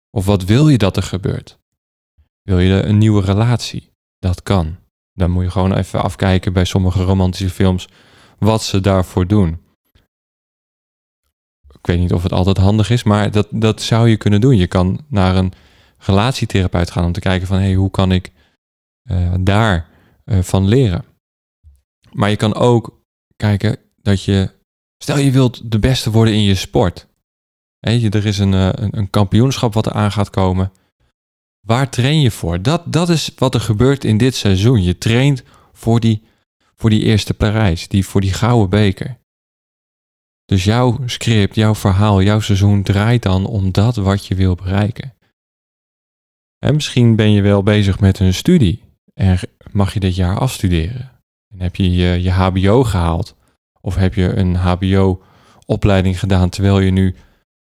Of 0.09 0.25
wat 0.25 0.43
wil 0.43 0.69
je 0.69 0.77
dat 0.77 0.97
er 0.97 1.03
gebeurt? 1.03 1.59
Wil 2.41 2.59
je 2.59 2.83
een 2.83 2.97
nieuwe 2.97 3.21
relatie? 3.21 3.91
Dat 4.19 4.43
kan. 4.43 4.77
Dan 5.13 5.31
moet 5.31 5.43
je 5.43 5.51
gewoon 5.51 5.73
even 5.73 6.03
afkijken 6.03 6.53
bij 6.53 6.65
sommige 6.65 7.03
romantische 7.03 7.49
films 7.49 7.87
wat 8.39 8.63
ze 8.63 8.81
daarvoor 8.81 9.27
doen. 9.27 9.65
Ik 11.67 11.85
weet 11.85 11.99
niet 11.99 12.13
of 12.13 12.23
het 12.23 12.31
altijd 12.31 12.57
handig 12.57 12.89
is, 12.89 13.03
maar 13.03 13.31
dat, 13.31 13.47
dat 13.51 13.81
zou 13.81 14.09
je 14.09 14.17
kunnen 14.17 14.41
doen. 14.41 14.57
Je 14.57 14.67
kan 14.67 15.05
naar 15.07 15.35
een 15.35 15.53
relatietherapeut 15.97 16.91
gaan 16.91 17.05
om 17.05 17.11
te 17.11 17.19
kijken 17.19 17.47
van 17.47 17.57
hé, 17.57 17.63
hey, 17.63 17.73
hoe 17.73 17.91
kan 17.91 18.11
ik 18.11 18.31
uh, 19.11 19.33
daar 19.39 19.89
uh, 20.25 20.39
van 20.41 20.67
leren? 20.67 21.05
Maar 22.11 22.29
je 22.29 22.35
kan 22.35 22.55
ook 22.55 23.01
kijken 23.35 23.77
dat 23.95 24.23
je, 24.23 24.51
stel 24.97 25.17
je 25.17 25.31
wilt 25.31 25.71
de 25.71 25.79
beste 25.79 26.11
worden 26.11 26.33
in 26.33 26.43
je 26.43 26.55
sport. 26.55 27.06
Er 27.87 28.25
is 28.25 28.37
een, 28.37 28.53
eh, 28.53 28.69
een, 28.71 28.97
een 28.97 29.09
kampioenschap 29.09 29.73
wat 29.73 29.85
er 29.85 29.91
aan 29.91 30.11
gaat 30.11 30.29
komen. 30.29 30.71
Waar 31.59 31.89
train 31.89 32.21
je 32.21 32.31
voor? 32.31 32.61
Dat, 32.61 32.81
dat 32.85 33.09
is 33.09 33.31
wat 33.35 33.53
er 33.53 33.59
gebeurt 33.59 34.03
in 34.03 34.17
dit 34.17 34.35
seizoen. 34.35 34.83
Je 34.83 34.97
traint 34.97 35.43
voor 35.73 35.99
die, 35.99 36.23
voor 36.75 36.89
die 36.89 37.03
eerste 37.03 37.33
Parijs, 37.33 37.87
die, 37.87 38.05
voor 38.05 38.21
die 38.21 38.33
gouden 38.33 38.69
beker. 38.69 39.17
Dus 40.45 40.63
jouw 40.63 40.99
script, 41.05 41.55
jouw 41.55 41.75
verhaal, 41.75 42.21
jouw 42.21 42.39
seizoen 42.39 42.83
draait 42.83 43.23
dan 43.23 43.45
om 43.45 43.71
dat 43.71 43.95
wat 43.95 44.25
je 44.25 44.35
wil 44.35 44.55
bereiken. 44.55 45.13
En 46.59 46.73
misschien 46.73 47.15
ben 47.15 47.31
je 47.31 47.41
wel 47.41 47.63
bezig 47.63 47.99
met 47.99 48.19
een 48.19 48.33
studie 48.33 48.83
en 49.13 49.39
mag 49.71 49.93
je 49.93 49.99
dit 49.99 50.15
jaar 50.15 50.39
afstuderen. 50.39 51.11
En 51.53 51.61
heb 51.61 51.75
je 51.75 51.93
je, 51.93 52.21
je 52.21 52.31
HBO 52.31 52.83
gehaald 52.83 53.35
of 53.81 53.95
heb 53.95 54.13
je 54.13 54.35
een 54.35 54.55
HBO-opleiding 54.55 56.19
gedaan 56.19 56.49
terwijl 56.49 56.79
je 56.79 56.91
nu 56.91 57.15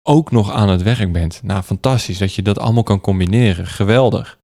ook 0.06 0.30
nog 0.30 0.50
aan 0.50 0.68
het 0.68 0.82
werk 0.82 1.12
bent. 1.12 1.42
Nou, 1.42 1.62
fantastisch 1.62 2.18
dat 2.18 2.34
je 2.34 2.42
dat 2.42 2.58
allemaal 2.58 2.82
kan 2.82 3.00
combineren. 3.00 3.66
Geweldig. 3.66 4.38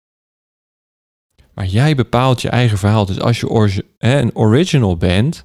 Maar 1.55 1.67
jij 1.67 1.95
bepaalt 1.95 2.43
je 2.43 2.49
eigen 2.49 2.79
verhaal. 2.79 3.07
Dus 3.07 3.21
als 3.21 3.41
je 3.41 3.85
een 3.99 4.35
original 4.35 4.97
bent, 4.97 5.45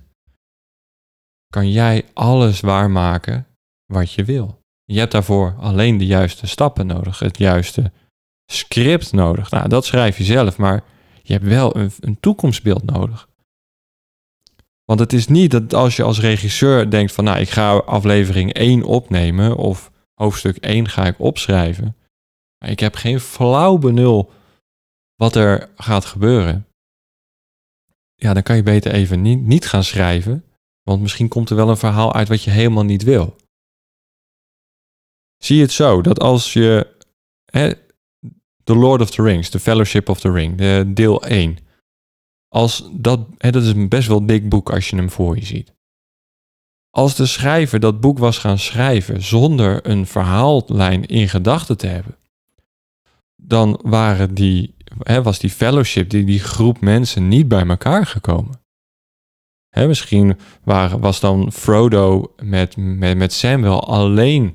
kan 1.48 1.72
jij 1.72 2.06
alles 2.14 2.60
waarmaken 2.60 3.48
wat 3.86 4.12
je 4.12 4.24
wil. 4.24 4.60
Je 4.84 5.00
hebt 5.00 5.12
daarvoor 5.12 5.56
alleen 5.60 5.98
de 5.98 6.06
juiste 6.06 6.48
stappen 6.48 6.88
nodig, 6.88 7.20
het 7.20 7.38
juiste 7.38 7.92
script 8.52 9.12
nodig. 9.12 9.52
Nou, 9.52 9.70
dat 9.70 9.86
schrijf 9.86 10.18
je 10.18 10.24
zelf, 10.24 10.58
maar 10.58 10.84
je 11.24 11.34
hebt 11.34 11.46
wel 11.46 11.76
een, 11.76 11.92
een 12.00 12.20
toekomstbeeld 12.20 12.84
nodig. 12.84 13.28
Want 14.86 15.00
het 15.00 15.14
is 15.14 15.28
niet 15.28 15.52
dat 15.52 15.74
als 15.74 15.96
je 15.96 16.04
als 16.04 16.20
regisseur 16.20 16.90
denkt 16.90 17.12
van 17.12 17.24
nou, 17.24 17.40
ik 17.40 17.50
ga 17.50 17.76
aflevering 17.78 18.54
1 18.54 18.84
opnemen 18.84 19.56
of 19.56 19.92
hoofdstuk 20.16 20.58
1 20.58 20.90
ga 20.90 21.06
ik 21.06 21.20
opschrijven. 21.20 21.96
Maar 22.58 22.70
ik 22.70 22.80
heb 22.80 22.96
geen 22.96 23.20
flauw 23.20 23.78
benul 23.78 24.32
wat 25.16 25.36
er 25.36 25.70
gaat 25.76 26.06
gebeuren. 26.06 26.68
Ja, 28.16 28.34
dan 28.34 28.44
kan 28.44 28.56
je 28.56 28.64
beter 28.64 28.92
even 28.92 29.22
niet, 29.22 29.42
niet 29.42 29.68
gaan 29.68 29.84
schrijven. 29.84 30.46
Want 30.84 31.02
misschien 31.02 31.28
komt 31.28 31.50
er 31.50 31.56
wel 31.56 31.70
een 31.70 31.78
verhaal 31.78 32.14
uit 32.14 32.28
wat 32.28 32.44
je 32.44 32.52
helemaal 32.52 32.84
niet 32.84 33.04
wil. 33.04 33.36
Zie 35.38 35.62
het 35.62 35.72
zo 35.72 36.02
dat 36.02 36.20
als 36.20 36.54
je 36.54 36.96
hè, 37.46 37.74
The 38.64 38.76
Lord 38.76 39.02
of 39.02 39.10
the 39.10 39.22
Rings, 39.22 39.50
The 39.50 39.60
Fellowship 39.60 40.10
of 40.10 40.20
the 40.20 40.32
Ring, 40.32 40.58
de 40.58 40.92
deel 40.94 41.24
1. 41.24 41.58
Als 42.48 42.90
dat, 42.92 43.28
hè, 43.38 43.52
dat 43.52 43.64
is 43.64 43.70
een 43.70 43.90
best 43.90 44.08
wel 44.08 44.26
dik 44.26 44.50
boek 44.50 44.72
als 44.72 44.90
je 44.90 44.96
hem 44.96 45.10
voor 45.10 45.36
je 45.36 45.46
ziet. 45.46 45.75
Als 46.96 47.16
de 47.16 47.26
schrijver 47.26 47.80
dat 47.80 48.00
boek 48.00 48.18
was 48.20 48.38
gaan 48.38 48.60
schrijven 48.60 49.24
zonder 49.24 49.88
een 49.88 50.06
verhaallijn 50.06 51.06
in 51.06 51.30
gedachten 51.30 51.78
te 51.78 51.88
hebben, 51.88 52.18
dan 53.36 53.80
waren 53.84 54.34
die, 54.34 54.76
hè, 55.00 55.24
was 55.24 55.40
die 55.40 55.50
fellowship, 55.50 56.10
die, 56.10 56.24
die 56.24 56.40
groep 56.40 56.82
mensen 56.82 57.28
niet 57.28 57.48
bij 57.48 57.68
elkaar 57.68 58.06
gekomen. 58.06 58.60
Hè, 59.70 59.88
misschien 59.88 60.38
waren, 60.64 61.00
was 61.00 61.20
dan 61.20 61.52
Frodo 61.52 62.34
met, 62.42 62.78
met, 62.78 63.18
met 63.18 63.34
Sam 63.34 63.62
wel 63.62 63.88
alleen 63.88 64.54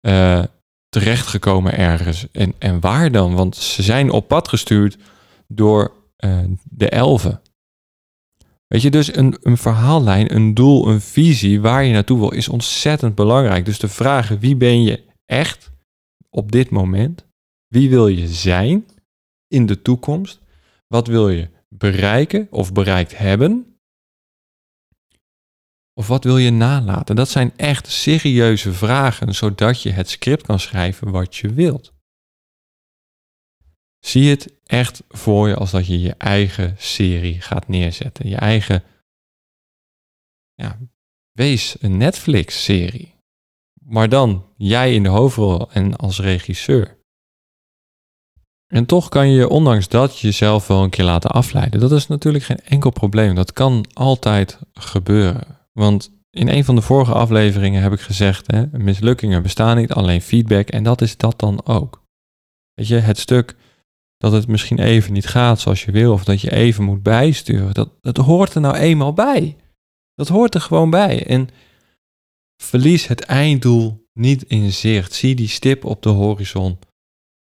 uh, 0.00 0.42
terechtgekomen 0.88 1.76
ergens. 1.76 2.30
En, 2.32 2.54
en 2.58 2.80
waar 2.80 3.12
dan? 3.12 3.34
Want 3.34 3.56
ze 3.56 3.82
zijn 3.82 4.10
op 4.10 4.28
pad 4.28 4.48
gestuurd 4.48 4.98
door 5.48 5.92
uh, 6.18 6.38
de 6.64 6.88
elfen. 6.88 7.40
Weet 8.66 8.82
je, 8.82 8.90
dus 8.90 9.16
een, 9.16 9.36
een 9.40 9.56
verhaallijn, 9.56 10.34
een 10.34 10.54
doel, 10.54 10.88
een 10.88 11.00
visie 11.00 11.60
waar 11.60 11.84
je 11.84 11.92
naartoe 11.92 12.18
wil, 12.18 12.32
is 12.32 12.48
ontzettend 12.48 13.14
belangrijk. 13.14 13.64
Dus 13.64 13.78
de 13.78 13.88
vragen, 13.88 14.38
wie 14.38 14.56
ben 14.56 14.82
je 14.82 15.04
echt 15.24 15.70
op 16.30 16.52
dit 16.52 16.70
moment? 16.70 17.26
Wie 17.66 17.90
wil 17.90 18.08
je 18.08 18.28
zijn 18.28 18.86
in 19.48 19.66
de 19.66 19.82
toekomst? 19.82 20.40
Wat 20.86 21.06
wil 21.06 21.30
je 21.30 21.48
bereiken 21.68 22.48
of 22.50 22.72
bereikt 22.72 23.18
hebben? 23.18 23.78
Of 25.94 26.06
wat 26.06 26.24
wil 26.24 26.38
je 26.38 26.50
nalaten? 26.50 27.16
Dat 27.16 27.28
zijn 27.28 27.52
echt 27.56 27.86
serieuze 27.86 28.72
vragen, 28.72 29.34
zodat 29.34 29.82
je 29.82 29.90
het 29.90 30.10
script 30.10 30.42
kan 30.42 30.60
schrijven 30.60 31.10
wat 31.10 31.36
je 31.36 31.52
wilt. 31.52 31.95
Zie 34.06 34.30
het 34.30 34.52
echt 34.64 35.02
voor 35.08 35.48
je 35.48 35.54
als 35.54 35.70
dat 35.70 35.86
je 35.86 36.00
je 36.00 36.14
eigen 36.18 36.74
serie 36.78 37.40
gaat 37.40 37.68
neerzetten. 37.68 38.28
Je 38.28 38.36
eigen, 38.36 38.82
ja, 40.54 40.78
wees 41.32 41.76
een 41.80 41.96
Netflix-serie. 41.96 43.14
Maar 43.84 44.08
dan 44.08 44.46
jij 44.56 44.94
in 44.94 45.02
de 45.02 45.08
hoofdrol 45.08 45.70
en 45.70 45.96
als 45.96 46.20
regisseur. 46.20 46.98
En 48.66 48.86
toch 48.86 49.08
kan 49.08 49.30
je, 49.30 49.48
ondanks 49.48 49.88
dat, 49.88 50.18
jezelf 50.18 50.66
wel 50.66 50.82
een 50.82 50.90
keer 50.90 51.04
laten 51.04 51.30
afleiden. 51.30 51.80
Dat 51.80 51.92
is 51.92 52.06
natuurlijk 52.06 52.44
geen 52.44 52.60
enkel 52.64 52.90
probleem. 52.90 53.34
Dat 53.34 53.52
kan 53.52 53.86
altijd 53.92 54.58
gebeuren. 54.72 55.68
Want 55.72 56.12
in 56.30 56.48
een 56.48 56.64
van 56.64 56.74
de 56.74 56.82
vorige 56.82 57.12
afleveringen 57.12 57.82
heb 57.82 57.92
ik 57.92 58.00
gezegd: 58.00 58.46
hè, 58.46 58.66
mislukkingen 58.66 59.42
bestaan 59.42 59.76
niet, 59.76 59.92
alleen 59.92 60.22
feedback. 60.22 60.68
En 60.68 60.82
dat 60.82 61.00
is 61.00 61.16
dat 61.16 61.38
dan 61.38 61.66
ook. 61.66 62.02
Weet 62.74 62.88
je, 62.88 62.94
het 62.94 63.18
stuk 63.18 63.56
dat 64.16 64.32
het 64.32 64.46
misschien 64.46 64.78
even 64.78 65.12
niet 65.12 65.26
gaat 65.26 65.60
zoals 65.60 65.84
je 65.84 65.90
wil, 65.90 66.12
of 66.12 66.24
dat 66.24 66.40
je 66.40 66.52
even 66.52 66.84
moet 66.84 67.02
bijsturen, 67.02 67.74
dat, 67.74 67.90
dat 68.00 68.16
hoort 68.16 68.54
er 68.54 68.60
nou 68.60 68.76
eenmaal 68.76 69.12
bij. 69.12 69.56
Dat 70.14 70.28
hoort 70.28 70.54
er 70.54 70.60
gewoon 70.60 70.90
bij. 70.90 71.26
En 71.26 71.48
verlies 72.62 73.06
het 73.06 73.20
einddoel 73.20 74.06
niet 74.12 74.42
in 74.42 74.72
zicht. 74.72 75.12
Zie 75.12 75.34
die 75.34 75.48
stip 75.48 75.84
op 75.84 76.02
de 76.02 76.08
horizon 76.08 76.78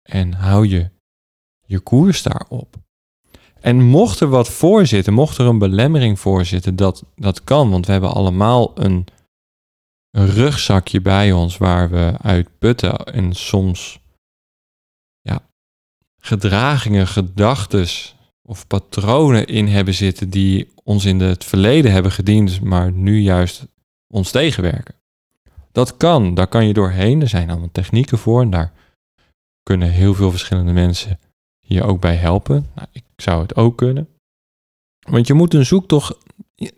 en 0.10 0.34
hou 0.34 0.68
je 0.68 0.90
je 1.66 1.80
koers 1.80 2.24
daarop. 2.24 2.76
En 3.60 3.84
mocht 3.84 4.20
er 4.20 4.28
wat 4.28 4.50
voor 4.50 4.86
zitten, 4.86 5.14
mocht 5.14 5.38
er 5.38 5.46
een 5.46 5.58
belemmering 5.58 6.20
voor 6.20 6.46
zitten, 6.46 6.76
dat, 6.76 7.04
dat 7.16 7.44
kan. 7.44 7.70
Want 7.70 7.86
we 7.86 7.92
hebben 7.92 8.14
allemaal 8.14 8.72
een, 8.80 9.06
een 10.12 10.28
rugzakje 10.28 11.02
bij 11.02 11.32
ons 11.32 11.58
waar 11.58 11.90
we 11.90 12.14
uit 12.22 12.58
putten 12.60 13.06
en 13.06 13.34
soms 13.34 14.00
gedragingen, 16.28 17.08
gedachten 17.08 17.88
of 18.42 18.68
patronen 18.68 19.48
in 19.48 19.68
hebben 19.68 19.94
zitten 19.94 20.30
die 20.30 20.72
ons 20.84 21.06
in 21.06 21.20
het 21.20 21.44
verleden 21.44 21.92
hebben 21.92 22.12
gediend, 22.12 22.62
maar 22.62 22.92
nu 22.92 23.20
juist 23.20 23.68
ons 24.08 24.32
tegenwerken. 24.32 24.96
Dat 25.72 25.98
kan, 25.98 26.34
daar 26.34 26.48
kan 26.48 26.68
je 26.68 26.74
doorheen. 26.74 27.22
Er 27.22 27.30
zijn 27.30 27.50
allemaal 27.50 27.72
technieken 27.72 28.18
voor 28.18 28.42
en 28.42 28.50
daar 28.50 28.72
kunnen 29.64 29.90
heel 29.90 30.14
veel 30.14 30.32
verschillende 30.32 30.72
mensen 30.72 31.20
je 31.60 31.84
ook 31.84 32.02
bij 32.02 32.16
helpen. 32.16 32.70
Nou, 32.76 32.88
ik 32.92 33.04
zou 33.16 33.42
het 33.42 33.56
ook 33.56 33.78
kunnen. 33.78 34.10
Want 35.10 35.28
je 35.28 35.34
moet 35.34 35.54
een 35.54 35.66
zoektocht 35.66 36.18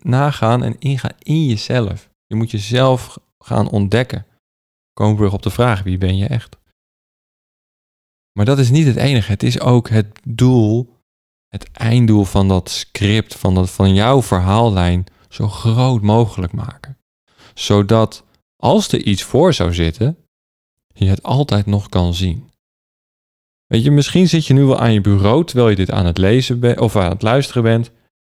nagaan 0.00 0.62
en 0.62 0.78
ingaan 0.78 1.16
in 1.18 1.46
jezelf. 1.46 2.10
Je 2.26 2.34
moet 2.34 2.50
jezelf 2.50 3.18
gaan 3.38 3.70
ontdekken. 3.70 4.26
Komen 4.92 5.22
we 5.22 5.30
op 5.30 5.42
de 5.42 5.50
vraag, 5.50 5.82
wie 5.82 5.98
ben 5.98 6.16
je 6.16 6.26
echt? 6.26 6.56
Maar 8.32 8.44
dat 8.44 8.58
is 8.58 8.70
niet 8.70 8.86
het 8.86 8.96
enige. 8.96 9.30
Het 9.30 9.42
is 9.42 9.60
ook 9.60 9.88
het 9.88 10.20
doel, 10.24 10.96
het 11.48 11.70
einddoel 11.72 12.24
van 12.24 12.48
dat 12.48 12.70
script, 12.70 13.34
van, 13.34 13.54
dat, 13.54 13.70
van 13.70 13.94
jouw 13.94 14.22
verhaallijn, 14.22 15.04
zo 15.28 15.48
groot 15.48 16.02
mogelijk 16.02 16.52
maken. 16.52 16.98
Zodat 17.54 18.24
als 18.56 18.92
er 18.92 19.02
iets 19.02 19.22
voor 19.22 19.54
zou 19.54 19.74
zitten, 19.74 20.16
je 20.94 21.06
het 21.06 21.22
altijd 21.22 21.66
nog 21.66 21.88
kan 21.88 22.14
zien. 22.14 22.50
Weet 23.66 23.84
je, 23.84 23.90
misschien 23.90 24.28
zit 24.28 24.46
je 24.46 24.54
nu 24.54 24.64
wel 24.64 24.78
aan 24.78 24.92
je 24.92 25.00
bureau 25.00 25.44
terwijl 25.44 25.68
je 25.68 25.76
dit 25.76 25.90
aan 25.90 26.06
het 26.06 26.18
lezen 26.18 26.60
bent 26.60 26.80
of 26.80 26.96
aan 26.96 27.10
het 27.10 27.22
luisteren 27.22 27.62
bent. 27.62 27.90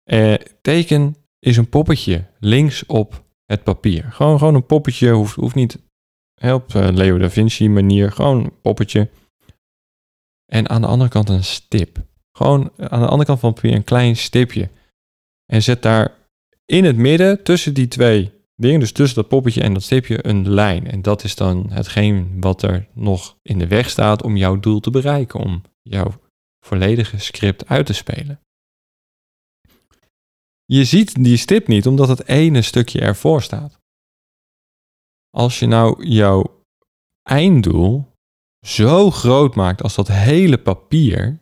Eh, 0.03 0.35
teken 0.61 1.17
is 1.39 1.57
een 1.57 1.69
poppetje 1.69 2.25
links 2.39 2.87
op 2.87 3.25
het 3.47 3.63
papier. 3.63 4.13
Gewoon, 4.13 4.39
gewoon 4.39 4.55
een 4.55 4.67
poppetje, 4.67 5.11
hoeft, 5.11 5.35
hoeft 5.35 5.55
niet 5.55 5.79
op 6.43 6.75
uh, 6.75 6.89
Leo 6.93 7.19
da 7.19 7.31
Vinci 7.31 7.69
manier, 7.69 8.13
gewoon 8.13 8.45
een 8.45 8.61
poppetje. 8.63 9.09
En 10.51 10.69
aan 10.69 10.81
de 10.81 10.87
andere 10.87 11.11
kant 11.11 11.29
een 11.29 11.45
stip. 11.45 11.99
Gewoon 12.33 12.73
aan 12.77 13.01
de 13.01 13.07
andere 13.07 13.25
kant 13.25 13.41
van 13.41 13.51
het 13.51 13.61
papier 13.61 13.77
een 13.77 13.85
klein 13.85 14.17
stipje. 14.17 14.69
En 15.47 15.63
zet 15.63 15.83
daar 15.83 16.15
in 16.67 16.85
het 16.85 16.97
midden 16.97 17.43
tussen 17.43 17.75
die 17.75 17.89
twee 17.89 18.33
dingen, 18.57 18.81
dus 18.81 18.93
tussen 18.93 19.17
dat 19.17 19.29
poppetje 19.29 19.63
en 19.63 19.73
dat 19.73 19.83
stipje, 19.83 20.27
een 20.27 20.49
lijn. 20.49 20.87
En 20.87 21.03
dat 21.03 21.25
is 21.25 21.35
dan 21.35 21.71
hetgeen 21.71 22.41
wat 22.41 22.63
er 22.63 22.89
nog 22.93 23.37
in 23.43 23.59
de 23.59 23.67
weg 23.67 23.91
staat 23.91 24.23
om 24.23 24.37
jouw 24.37 24.61
doel 24.61 24.81
te 24.81 24.91
bereiken, 24.91 25.41
om 25.41 25.63
jouw 25.83 26.21
volledige 26.67 27.19
script 27.19 27.69
uit 27.69 27.87
te 27.87 27.93
spelen. 27.93 28.41
Je 30.65 30.85
ziet 30.85 31.25
die 31.25 31.37
stip 31.37 31.67
niet 31.67 31.87
omdat 31.87 32.09
het 32.09 32.27
ene 32.27 32.63
stukje 32.63 33.01
ervoor 33.01 33.43
staat. 33.43 33.79
Als 35.31 35.59
je 35.59 35.67
nou 35.67 36.07
jouw 36.07 36.65
einddoel 37.23 38.10
zo 38.67 39.11
groot 39.11 39.55
maakt 39.55 39.83
als 39.83 39.95
dat 39.95 40.09
hele 40.09 40.59
papier, 40.59 41.41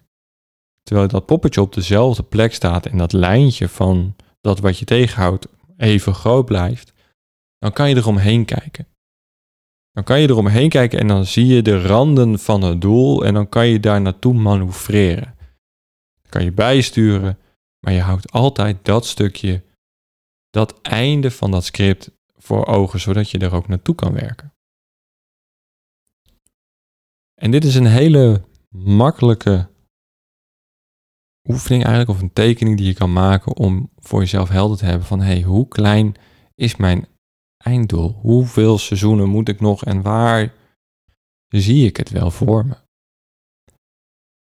terwijl 0.83 1.09
dat 1.09 1.27
poppetje 1.27 1.61
op 1.61 1.75
dezelfde 1.75 2.23
plek 2.23 2.55
staat 2.55 2.87
en 2.87 2.99
dat 2.99 3.13
lijntje 3.13 3.69
van 3.69 4.17
dat 4.41 4.61
wat 4.61 4.79
je 4.79 4.85
tegenhoudt 4.85 5.47
even 5.77 6.15
groot 6.15 6.47
blijft, 6.47 6.93
dan 7.59 7.73
kan 7.73 7.89
je 7.89 7.97
eromheen 7.97 8.45
kijken. 8.45 8.87
Dan 9.93 10.05
kan 10.05 10.21
je 10.21 10.29
eromheen 10.29 10.69
kijken 10.69 10.99
en 10.99 11.07
dan 11.07 11.25
zie 11.25 11.47
je 11.47 11.63
de 11.63 11.87
randen 11.87 12.39
van 12.39 12.63
het 12.63 12.81
doel 12.81 13.25
en 13.25 13.35
dan 13.35 13.49
kan 13.49 13.67
je 13.67 13.81
daar 13.81 14.01
naartoe 14.01 14.35
manoeuvreren. 14.35 15.35
Dan 16.23 16.31
kan 16.31 16.45
je 16.45 16.53
bijsturen, 16.53 17.39
maar 17.81 17.93
je 17.93 18.01
houdt 18.01 18.33
altijd 18.33 18.85
dat 18.85 19.07
stukje, 19.07 19.63
dat 20.51 20.81
einde 20.81 21.31
van 21.31 21.51
dat 21.51 21.65
script 21.65 22.11
voor 22.37 22.67
ogen, 22.67 23.01
zodat 23.01 23.31
je 23.31 23.39
er 23.39 23.55
ook 23.55 23.69
naartoe 23.69 23.95
kan 23.95 24.13
werken. 24.13 24.53
En 27.38 27.50
dit 27.50 27.64
is 27.64 27.75
een 27.75 27.87
hele 27.87 28.42
makkelijke 28.68 29.68
oefening 31.49 31.85
eigenlijk, 31.85 32.11
of 32.11 32.23
een 32.23 32.33
tekening 32.33 32.76
die 32.76 32.87
je 32.87 32.95
kan 32.95 33.12
maken 33.12 33.57
om 33.57 33.90
voor 33.97 34.21
jezelf 34.21 34.49
helder 34.49 34.76
te 34.76 34.85
hebben 34.85 35.07
van 35.07 35.21
hey, 35.21 35.42
hoe 35.42 35.68
klein 35.68 36.14
is 36.54 36.76
mijn 36.76 37.07
einddoel? 37.57 38.12
Hoeveel 38.12 38.78
seizoenen 38.78 39.28
moet 39.28 39.49
ik 39.49 39.61
nog 39.61 39.85
en 39.85 40.02
waar 40.02 40.54
zie 41.49 41.87
ik 41.87 41.97
het 41.97 42.11
wel 42.11 42.30
voor 42.30 42.66
me? 42.66 42.76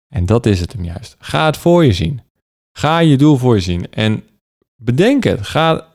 En 0.08 0.26
dat 0.26 0.46
is 0.46 0.60
het 0.60 0.74
hem 0.74 0.84
juist. 0.84 1.16
Ga 1.20 1.46
het 1.46 1.58
voor 1.58 1.86
je 1.86 1.94
zien. 1.94 2.22
Ga 2.78 3.00
je 3.00 3.18
doel 3.18 3.38
voor 3.38 3.56
je 3.56 3.62
zien 3.62 3.92
en 3.92 4.24
bedenk 4.76 5.24
het. 5.24 5.42
Ga 5.42 5.94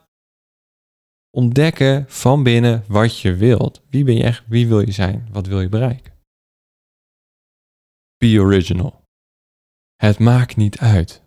ontdekken 1.31 2.05
van 2.09 2.43
binnen 2.43 2.85
wat 2.89 3.19
je 3.19 3.35
wilt. 3.35 3.83
Wie 3.91 4.05
ben 4.05 4.15
je 4.15 4.23
echt? 4.23 4.45
Wie 4.49 4.69
wil 4.69 4.81
je 4.81 4.93
zijn? 4.93 5.29
Wat 5.33 5.47
wil 5.47 5.61
je 5.61 5.69
bereiken? 5.69 6.20
Be 8.25 8.41
original. 8.41 9.05
Het 9.97 10.19
maakt 10.19 10.57
niet 10.57 10.79
uit. 10.79 11.23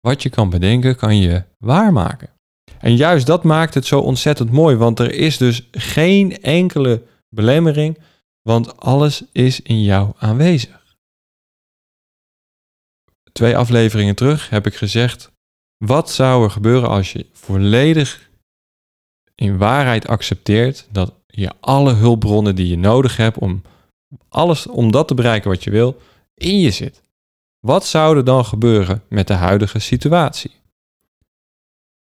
Wat 0.00 0.22
je 0.22 0.30
kan 0.30 0.50
bedenken, 0.50 0.96
kan 0.96 1.16
je 1.16 1.44
waarmaken. 1.58 2.30
En 2.78 2.96
juist 2.96 3.26
dat 3.26 3.44
maakt 3.44 3.74
het 3.74 3.86
zo 3.86 4.00
ontzettend 4.00 4.50
mooi, 4.50 4.76
want 4.76 4.98
er 4.98 5.12
is 5.12 5.36
dus 5.36 5.68
geen 5.70 6.42
enkele 6.42 7.02
belemmering, 7.28 7.98
want 8.42 8.76
alles 8.76 9.24
is 9.32 9.60
in 9.60 9.82
jou 9.82 10.12
aanwezig. 10.18 10.96
Twee 13.32 13.56
afleveringen 13.56 14.14
terug 14.14 14.50
heb 14.50 14.66
ik 14.66 14.74
gezegd: 14.74 15.32
wat 15.84 16.10
zou 16.10 16.44
er 16.44 16.50
gebeuren 16.50 16.88
als 16.88 17.12
je 17.12 17.26
volledig 17.32 18.30
in 19.34 19.58
waarheid 19.58 20.08
accepteert 20.08 20.88
dat 20.90 21.14
je 21.26 21.52
alle 21.60 21.92
hulpbronnen 21.92 22.54
die 22.54 22.68
je 22.68 22.78
nodig 22.78 23.16
hebt 23.16 23.38
om 23.38 23.62
alles 24.28 24.66
om 24.66 24.90
dat 24.90 25.08
te 25.08 25.14
bereiken 25.14 25.50
wat 25.50 25.64
je 25.64 25.70
wil, 25.70 26.00
in 26.34 26.58
je 26.58 26.70
zit? 26.70 27.02
Wat 27.58 27.86
zou 27.86 28.16
er 28.16 28.24
dan 28.24 28.44
gebeuren 28.44 29.02
met 29.08 29.26
de 29.26 29.34
huidige 29.34 29.78
situatie? 29.78 30.50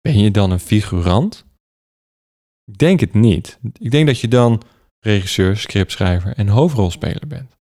Ben 0.01 0.19
je 0.19 0.31
dan 0.31 0.51
een 0.51 0.59
figurant? 0.59 1.45
Ik 2.65 2.77
denk 2.77 2.99
het 2.99 3.13
niet. 3.13 3.59
Ik 3.77 3.91
denk 3.91 4.07
dat 4.07 4.19
je 4.19 4.27
dan 4.27 4.61
regisseur, 4.99 5.57
scriptschrijver 5.57 6.35
en 6.35 6.47
hoofdrolspeler 6.47 7.27
bent. 7.27 7.57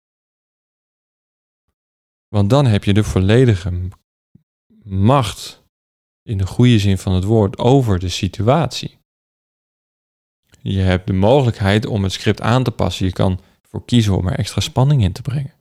Want 2.28 2.50
dan 2.50 2.66
heb 2.66 2.84
je 2.84 2.94
de 2.94 3.04
volledige 3.04 3.90
macht, 4.84 5.64
in 6.22 6.38
de 6.38 6.46
goede 6.46 6.80
zin 6.80 6.98
van 6.98 7.14
het 7.14 7.24
woord, 7.24 7.58
over 7.58 8.00
de 8.00 8.10
situatie. 8.10 8.98
Je 10.62 10.80
hebt 10.80 11.08
de 11.08 11.14
mogelijkheid 11.14 11.86
om 11.86 12.04
het 12.04 12.12
script 12.12 12.42
aan 12.42 12.64
te 12.64 12.72
passen. 12.72 13.06
Je 13.06 13.12
kan 13.12 13.40
voor 13.68 13.86
kiezen 13.86 14.18
om 14.18 14.28
er 14.28 14.38
extra 14.38 14.62
spanning 14.62 15.04
in 15.04 15.12
te 15.12 15.22
brengen. 15.22 15.54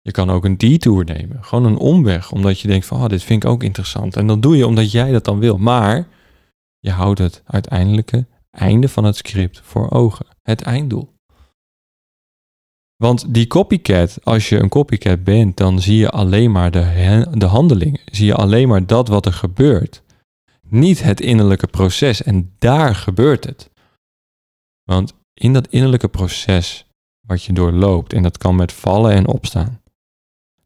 Je 0.00 0.10
kan 0.10 0.30
ook 0.30 0.44
een 0.44 0.58
detour 0.58 1.04
nemen, 1.04 1.44
gewoon 1.44 1.64
een 1.64 1.78
omweg, 1.78 2.32
omdat 2.32 2.60
je 2.60 2.68
denkt 2.68 2.86
van, 2.86 3.02
oh, 3.02 3.08
dit 3.08 3.22
vind 3.22 3.44
ik 3.44 3.50
ook 3.50 3.62
interessant. 3.62 4.16
En 4.16 4.26
dat 4.26 4.42
doe 4.42 4.56
je 4.56 4.66
omdat 4.66 4.90
jij 4.90 5.12
dat 5.12 5.24
dan 5.24 5.38
wil. 5.38 5.58
Maar 5.58 6.08
je 6.78 6.90
houdt 6.90 7.18
het 7.18 7.42
uiteindelijke 7.46 8.26
einde 8.50 8.88
van 8.88 9.04
het 9.04 9.16
script 9.16 9.60
voor 9.60 9.90
ogen, 9.90 10.26
het 10.42 10.62
einddoel. 10.62 11.12
Want 12.96 13.34
die 13.34 13.46
copycat, 13.46 14.18
als 14.22 14.48
je 14.48 14.58
een 14.58 14.68
copycat 14.68 15.24
bent, 15.24 15.56
dan 15.56 15.80
zie 15.80 15.96
je 15.96 16.10
alleen 16.10 16.52
maar 16.52 16.70
de, 16.70 17.26
de 17.32 17.46
handelingen. 17.46 18.00
Zie 18.04 18.26
je 18.26 18.34
alleen 18.34 18.68
maar 18.68 18.86
dat 18.86 19.08
wat 19.08 19.26
er 19.26 19.32
gebeurt. 19.32 20.02
Niet 20.68 21.02
het 21.02 21.20
innerlijke 21.20 21.66
proces. 21.66 22.22
En 22.22 22.52
daar 22.58 22.94
gebeurt 22.94 23.44
het. 23.44 23.70
Want 24.82 25.14
in 25.34 25.52
dat 25.52 25.68
innerlijke 25.68 26.08
proces 26.08 26.86
wat 27.26 27.42
je 27.42 27.52
doorloopt, 27.52 28.12
en 28.12 28.22
dat 28.22 28.38
kan 28.38 28.56
met 28.56 28.72
vallen 28.72 29.12
en 29.12 29.26
opstaan, 29.26 29.82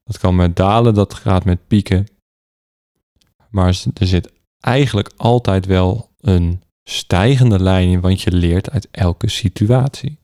dat 0.05 0.19
kan 0.19 0.37
met 0.37 0.57
dalen, 0.57 0.95
dat 0.95 1.15
gaat 1.15 1.45
met 1.45 1.67
pieken. 1.67 2.07
Maar 3.51 3.83
er 3.95 4.07
zit 4.07 4.33
eigenlijk 4.61 5.13
altijd 5.17 5.67
wel 5.67 6.11
een 6.21 6.63
stijgende 6.85 7.61
lijn 7.61 7.89
in, 7.89 8.01
want 8.01 8.21
je 8.21 8.33
leert 8.33 8.71
uit 8.71 8.89
elke 8.91 9.29
situatie. 9.29 10.19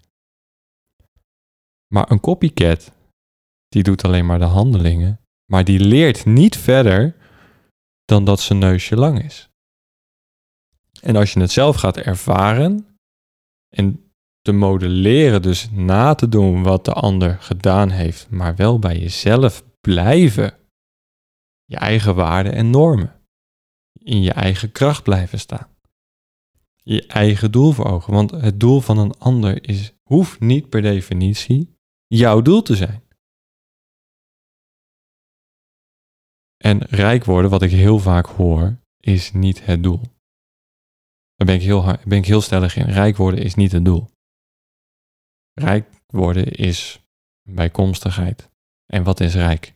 Maar 1.92 2.10
een 2.10 2.20
copycat, 2.20 2.92
die 3.68 3.82
doet 3.82 4.04
alleen 4.04 4.26
maar 4.26 4.38
de 4.38 4.44
handelingen, 4.44 5.20
maar 5.50 5.64
die 5.64 5.80
leert 5.80 6.24
niet 6.24 6.56
verder 6.56 7.16
dan 8.04 8.24
dat 8.24 8.40
zijn 8.40 8.58
neusje 8.58 8.96
lang 8.96 9.22
is. 9.24 9.48
En 11.00 11.16
als 11.16 11.32
je 11.32 11.40
het 11.40 11.50
zelf 11.50 11.76
gaat 11.76 11.96
ervaren 11.96 12.98
en 13.68 14.03
te 14.44 14.52
modelleren, 14.52 15.42
dus 15.42 15.70
na 15.70 16.14
te 16.14 16.28
doen 16.28 16.62
wat 16.62 16.84
de 16.84 16.92
ander 16.92 17.38
gedaan 17.40 17.90
heeft, 17.90 18.30
maar 18.30 18.56
wel 18.56 18.78
bij 18.78 18.98
jezelf 18.98 19.64
blijven. 19.80 20.58
Je 21.64 21.76
eigen 21.76 22.14
waarden 22.14 22.52
en 22.52 22.70
normen. 22.70 23.20
In 23.92 24.22
je 24.22 24.32
eigen 24.32 24.72
kracht 24.72 25.02
blijven 25.02 25.38
staan. 25.38 25.68
Je 26.82 27.06
eigen 27.06 27.52
doel 27.52 27.72
voor 27.72 27.84
ogen. 27.84 28.12
Want 28.12 28.30
het 28.30 28.60
doel 28.60 28.80
van 28.80 28.98
een 28.98 29.18
ander 29.18 29.68
is, 29.68 29.92
hoeft 30.02 30.40
niet 30.40 30.68
per 30.68 30.82
definitie 30.82 31.78
jouw 32.06 32.42
doel 32.42 32.62
te 32.62 32.76
zijn. 32.76 33.02
En 36.56 36.78
rijk 36.78 37.24
worden, 37.24 37.50
wat 37.50 37.62
ik 37.62 37.70
heel 37.70 37.98
vaak 37.98 38.26
hoor, 38.26 38.78
is 39.00 39.32
niet 39.32 39.64
het 39.64 39.82
doel. 39.82 40.00
Daar 41.34 41.46
ben 41.46 41.54
ik 41.54 41.62
heel, 41.62 41.82
ben 42.04 42.18
ik 42.18 42.26
heel 42.26 42.40
stellig 42.40 42.76
in. 42.76 42.84
Rijk 42.84 43.16
worden 43.16 43.40
is 43.40 43.54
niet 43.54 43.72
het 43.72 43.84
doel. 43.84 44.12
Rijk 45.54 45.86
worden 46.06 46.52
is 46.52 47.00
bijkomstigheid. 47.42 48.50
En 48.86 49.02
wat 49.02 49.20
is 49.20 49.34
rijk? 49.34 49.74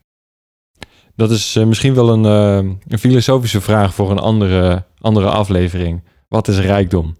Dat 1.14 1.30
is 1.30 1.56
uh, 1.56 1.64
misschien 1.64 1.94
wel 1.94 2.08
een, 2.08 2.24
uh, 2.64 2.76
een, 2.88 2.98
filosofische 2.98 3.60
vraag 3.60 3.94
voor 3.94 4.10
een 4.10 4.18
andere, 4.18 4.84
andere 4.98 5.30
aflevering. 5.30 6.02
Wat 6.28 6.48
is 6.48 6.58
rijkdom? 6.58 7.16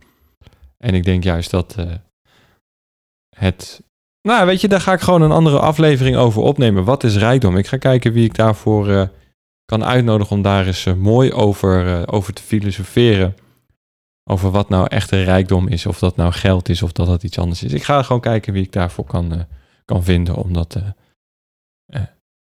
En 0.76 0.94
ik 0.94 1.04
denk 1.04 1.24
juist 1.24 1.50
dat 1.50 1.74
uh, 1.78 1.84
het. 3.36 3.82
Nou, 4.22 4.46
weet 4.46 4.60
je, 4.60 4.68
daar 4.68 4.80
ga 4.80 4.92
ik 4.92 5.00
gewoon 5.00 5.22
een 5.22 5.30
andere 5.30 5.58
aflevering 5.58 6.16
over 6.16 6.42
opnemen. 6.42 6.84
Wat 6.84 7.04
is 7.04 7.16
rijkdom? 7.16 7.56
Ik 7.56 7.66
ga 7.66 7.76
kijken 7.76 8.12
wie 8.12 8.24
ik 8.24 8.34
daarvoor 8.34 9.10
kan 9.64 9.84
uitnodigen 9.84 10.36
om 10.36 10.42
daar 10.42 10.66
eens 10.66 10.84
mooi 10.84 11.32
over, 11.32 12.08
over 12.12 12.32
te 12.32 12.42
filosoferen. 12.42 13.34
Over 14.30 14.50
wat 14.50 14.68
nou 14.68 14.86
echte 14.86 15.22
rijkdom 15.22 15.68
is. 15.68 15.86
Of 15.86 15.98
dat 15.98 16.16
nou 16.16 16.32
geld 16.32 16.68
is 16.68 16.82
of 16.82 16.92
dat 16.92 17.06
dat 17.06 17.22
iets 17.22 17.38
anders 17.38 17.62
is. 17.62 17.72
Ik 17.72 17.84
ga 17.84 18.02
gewoon 18.02 18.20
kijken 18.20 18.52
wie 18.52 18.62
ik 18.62 18.72
daarvoor 18.72 19.04
kan, 19.04 19.46
kan 19.84 20.04
vinden 20.04 20.34
om 20.34 20.52
dat 20.52 20.76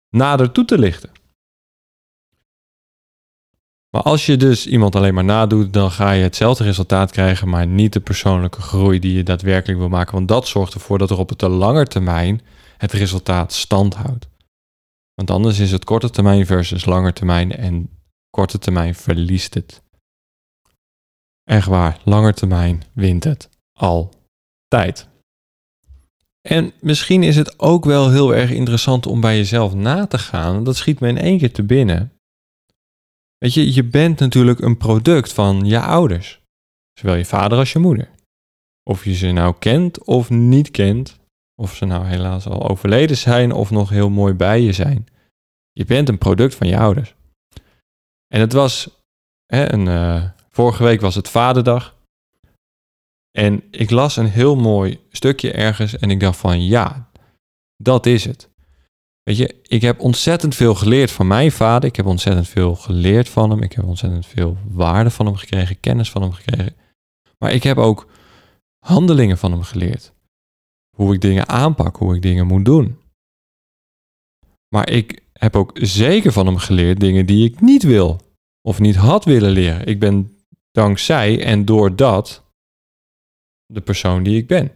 nader 0.09 0.51
toe 0.51 0.65
te 0.65 0.77
lichten. 0.77 1.09
Maar 3.89 4.01
als 4.01 4.25
je 4.25 4.38
dus 4.38 4.67
iemand 4.67 4.95
alleen 4.95 5.13
maar 5.13 5.23
nadoet, 5.23 5.73
dan 5.73 5.91
ga 5.91 6.12
je 6.12 6.23
hetzelfde 6.23 6.63
resultaat 6.63 7.12
krijgen, 7.12 7.49
maar 7.49 7.67
niet 7.67 7.93
de 7.93 7.99
persoonlijke 7.99 8.62
groei 8.62 8.99
die 8.99 9.13
je 9.13 9.23
daadwerkelijk 9.23 9.79
wil 9.79 9.89
maken. 9.89 10.13
Want 10.13 10.27
dat 10.27 10.47
zorgt 10.47 10.73
ervoor 10.73 10.97
dat 10.97 11.09
er 11.09 11.17
op 11.17 11.39
de 11.39 11.49
lange 11.49 11.86
termijn 11.86 12.41
het 12.77 12.91
resultaat 12.91 13.53
stand 13.53 13.95
houdt. 13.95 14.27
Want 15.13 15.31
anders 15.31 15.59
is 15.59 15.71
het 15.71 15.83
korte 15.83 16.09
termijn 16.09 16.45
versus 16.45 16.86
lange 16.86 17.13
termijn 17.13 17.51
en 17.51 17.89
korte 18.29 18.59
termijn 18.59 18.95
verliest 18.95 19.53
het. 19.53 19.81
Echt 21.43 21.67
waar, 21.67 21.99
lange 22.03 22.34
termijn 22.34 22.84
wint 22.93 23.23
het 23.23 23.49
altijd. 23.73 25.08
En 26.41 26.73
misschien 26.82 27.23
is 27.23 27.36
het 27.36 27.60
ook 27.60 27.86
wel 27.86 28.12
heel 28.12 28.36
erg 28.36 28.51
interessant 28.51 29.06
om 29.06 29.21
bij 29.21 29.38
jezelf 29.38 29.73
na 29.73 30.08
te 30.08 30.17
gaan. 30.17 30.63
Dat 30.63 30.75
schiet 30.75 30.99
me 30.99 31.08
in 31.08 31.17
één 31.17 31.38
keer 31.38 31.51
te 31.51 31.63
binnen. 31.63 32.13
Weet 33.38 33.53
je, 33.53 33.73
je 33.73 33.84
bent 33.84 34.19
natuurlijk 34.19 34.60
een 34.60 34.77
product 34.77 35.34
van 35.34 35.65
je 35.65 35.79
ouders. 35.79 36.41
Zowel 36.99 37.15
je 37.15 37.25
vader 37.25 37.58
als 37.58 37.71
je 37.71 37.79
moeder. 37.79 38.10
Of 38.84 39.06
je 39.06 39.13
ze 39.13 39.32
nou 39.32 39.56
kent 39.60 40.03
of 40.03 40.29
niet 40.29 40.71
kent. 40.71 41.19
Of 41.56 41.75
ze 41.75 41.86
nou 41.86 42.06
helaas 42.06 42.47
al 42.47 42.69
overleden 42.69 43.17
zijn 43.17 43.51
of 43.51 43.69
nog 43.69 43.89
heel 43.89 44.10
mooi 44.10 44.34
bij 44.34 44.62
je 44.62 44.73
zijn. 44.73 45.08
Je 45.71 45.86
bent 45.86 46.10
een 46.10 46.17
product 46.17 46.56
van 46.56 46.67
je 46.67 46.77
ouders. 46.77 47.15
En 48.27 48.39
het 48.39 48.53
was, 48.53 48.89
hè, 49.45 49.73
een, 49.73 49.86
uh, 49.86 50.29
vorige 50.55 50.83
week 50.83 51.01
was 51.01 51.15
het 51.15 51.29
Vaderdag. 51.29 51.95
En 53.31 53.63
ik 53.71 53.89
las 53.89 54.17
een 54.17 54.29
heel 54.29 54.55
mooi 54.55 54.99
stukje 55.11 55.51
ergens 55.51 55.97
en 55.97 56.09
ik 56.09 56.19
dacht 56.19 56.37
van 56.39 56.65
ja, 56.65 57.09
dat 57.77 58.05
is 58.05 58.25
het. 58.25 58.49
Weet 59.23 59.37
je, 59.37 59.55
ik 59.63 59.81
heb 59.81 59.99
ontzettend 59.99 60.55
veel 60.55 60.75
geleerd 60.75 61.11
van 61.11 61.27
mijn 61.27 61.51
vader. 61.51 61.89
Ik 61.89 61.95
heb 61.95 62.05
ontzettend 62.05 62.47
veel 62.47 62.75
geleerd 62.75 63.29
van 63.29 63.49
hem. 63.49 63.61
Ik 63.61 63.73
heb 63.73 63.85
ontzettend 63.85 64.25
veel 64.25 64.57
waarde 64.67 65.09
van 65.09 65.25
hem 65.25 65.35
gekregen, 65.35 65.79
kennis 65.79 66.11
van 66.11 66.21
hem 66.21 66.31
gekregen. 66.31 66.75
Maar 67.37 67.51
ik 67.51 67.63
heb 67.63 67.77
ook 67.77 68.07
handelingen 68.85 69.37
van 69.37 69.51
hem 69.51 69.63
geleerd. 69.63 70.13
Hoe 70.95 71.13
ik 71.13 71.21
dingen 71.21 71.47
aanpak, 71.47 71.95
hoe 71.95 72.15
ik 72.15 72.21
dingen 72.21 72.47
moet 72.47 72.65
doen. 72.65 73.01
Maar 74.75 74.89
ik 74.89 75.23
heb 75.33 75.55
ook 75.55 75.71
zeker 75.73 76.31
van 76.31 76.45
hem 76.45 76.57
geleerd 76.57 76.99
dingen 76.99 77.25
die 77.25 77.45
ik 77.49 77.61
niet 77.61 77.83
wil 77.83 78.19
of 78.61 78.79
niet 78.79 78.95
had 78.95 79.25
willen 79.25 79.51
leren. 79.51 79.87
Ik 79.87 79.99
ben 79.99 80.33
dankzij 80.73 81.43
en 81.43 81.65
door 81.65 81.95
dat 81.95 82.43
de 83.65 83.81
persoon 83.81 84.23
die 84.23 84.38
ik 84.38 84.47
ben. 84.47 84.71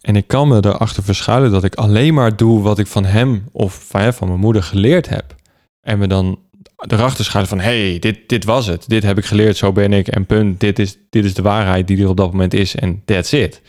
En 0.00 0.16
ik 0.16 0.26
kan 0.26 0.48
me 0.48 0.56
erachter 0.56 1.02
verschuilen 1.02 1.50
dat 1.50 1.64
ik 1.64 1.74
alleen 1.74 2.14
maar 2.14 2.36
doe 2.36 2.62
wat 2.62 2.78
ik 2.78 2.86
van 2.86 3.04
hem 3.04 3.48
of 3.52 3.86
van, 3.88 4.14
van 4.14 4.28
mijn 4.28 4.40
moeder 4.40 4.62
geleerd 4.62 5.08
heb. 5.08 5.34
En 5.80 5.98
me 5.98 6.06
dan 6.06 6.40
erachter 6.76 7.24
schuilen 7.24 7.50
van, 7.50 7.60
hey, 7.60 7.98
dit, 7.98 8.28
dit 8.28 8.44
was 8.44 8.66
het. 8.66 8.88
Dit 8.88 9.02
heb 9.02 9.18
ik 9.18 9.24
geleerd, 9.24 9.56
zo 9.56 9.72
ben 9.72 9.92
ik 9.92 10.08
en 10.08 10.26
punt. 10.26 10.60
Dit 10.60 10.78
is, 10.78 10.98
dit 11.10 11.24
is 11.24 11.34
de 11.34 11.42
waarheid 11.42 11.86
die 11.86 12.02
er 12.02 12.08
op 12.08 12.16
dat 12.16 12.30
moment 12.30 12.54
is 12.54 12.74
en 12.74 13.04
that's 13.04 13.32
it. 13.32 13.62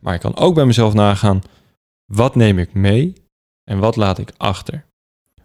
Maar 0.00 0.14
ik 0.14 0.20
kan 0.20 0.36
ook 0.36 0.54
bij 0.54 0.64
mezelf 0.64 0.94
nagaan, 0.94 1.40
wat 2.12 2.34
neem 2.34 2.58
ik 2.58 2.74
mee 2.74 3.12
en 3.64 3.78
wat 3.78 3.96
laat 3.96 4.18
ik 4.18 4.32
achter? 4.36 4.84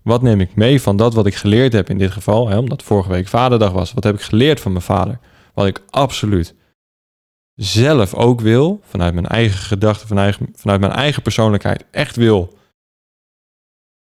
Wat 0.04 0.22
neem 0.22 0.40
ik 0.40 0.56
mee 0.56 0.82
van 0.82 0.98
dat 0.98 1.14
wat 1.14 1.26
ik 1.26 1.36
geleerd 1.36 1.74
heb 1.74 1.90
in 1.90 1.98
dit 1.98 2.12
geval, 2.12 2.58
omdat 2.58 2.84
vorige 2.84 3.10
week 3.10 3.28
vaderdag 3.28 3.72
was. 3.72 3.94
Wat 3.94 4.04
heb 4.04 4.16
ik 4.16 4.22
geleerd 4.22 4.60
van 4.60 4.72
mijn 4.72 4.84
vader? 4.84 5.20
Wat 5.54 5.68
ik 5.68 5.84
absoluut 5.90 6.56
zelf 7.56 8.14
ook 8.14 8.42
wil, 8.42 8.80
vanuit 8.84 9.14
mijn 9.14 9.28
eigen 9.28 9.60
gedachten, 9.60 10.08
vanuit, 10.08 10.38
vanuit 10.54 10.80
mijn 10.80 10.92
eigen 10.92 11.22
persoonlijkheid, 11.22 11.86
echt 11.92 12.16
wil 12.16 12.58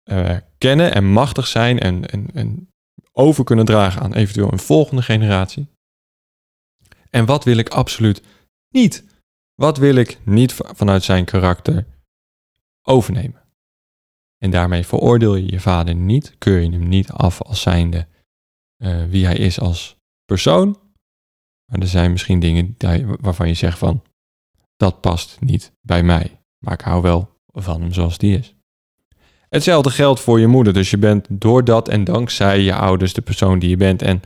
uh, 0.05 0.37
kennen 0.59 0.95
en 0.95 1.05
machtig 1.05 1.47
zijn 1.47 1.79
en, 1.79 2.07
en, 2.07 2.29
en 2.35 2.71
over 3.13 3.45
kunnen 3.45 3.65
dragen 3.65 4.03
aan 4.03 4.15
eventueel 4.15 4.53
een 4.53 4.59
volgende 4.59 5.03
generatie. 5.03 5.69
En 7.11 7.27
wat 7.27 7.45
wil 7.45 7.57
ik 7.57 7.69
absoluut 7.69 8.23
niet? 8.69 9.05
Wat 9.55 9.79
wil 9.79 9.95
ik 9.95 10.19
niet 10.25 10.53
vanuit 10.53 11.03
zijn 11.03 11.25
karakter 11.25 11.87
overnemen? 12.83 13.46
En 14.39 14.51
daarmee 14.51 14.87
veroordeel 14.87 15.35
je 15.35 15.51
je 15.51 15.61
vader 15.61 15.95
niet, 15.95 16.35
keur 16.39 16.61
je 16.61 16.71
hem 16.71 16.89
niet 16.89 17.11
af 17.11 17.43
als 17.43 17.61
zijnde 17.61 18.07
uh, 18.83 19.05
wie 19.05 19.25
hij 19.25 19.37
is 19.37 19.61
als 19.61 19.97
persoon. 20.25 20.79
Maar 21.71 21.81
er 21.81 21.89
zijn 21.89 22.11
misschien 22.11 22.41
dingen 22.41 22.77
waarvan 23.21 23.49
je 23.49 23.55
zegt 23.55 23.79
van, 23.79 24.03
dat 24.77 25.01
past 25.01 25.41
niet 25.41 25.73
bij 25.81 26.03
mij. 26.03 26.41
Maar 26.65 26.73
ik 26.73 26.81
hou 26.81 27.03
wel 27.03 27.31
van 27.53 27.81
hem 27.81 27.93
zoals 27.93 28.19
die 28.19 28.39
is. 28.39 28.55
Hetzelfde 29.49 29.91
geldt 29.91 30.21
voor 30.21 30.41
je 30.41 30.47
moeder. 30.47 30.73
Dus 30.73 30.91
je 30.91 30.99
bent 30.99 31.27
door 31.31 31.65
dat 31.65 31.89
en 31.89 32.05
dankzij 32.05 32.61
je 32.61 32.75
ouders 32.75 33.13
de 33.13 33.23
persoon 33.23 33.59
die 33.59 33.69
je 33.69 33.77
bent. 33.77 34.03
En, 34.03 34.21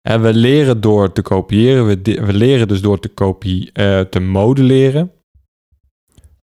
en 0.00 0.22
we 0.22 0.34
leren 0.34 0.80
door 0.80 1.12
te 1.12 1.22
kopiëren. 1.22 1.86
We, 1.86 2.32
leren 2.32 2.68
dus 2.68 2.80
door 2.80 3.00
te, 3.00 3.10
uh, 3.72 4.00
te 4.00 4.20
modelleren. 4.20 5.12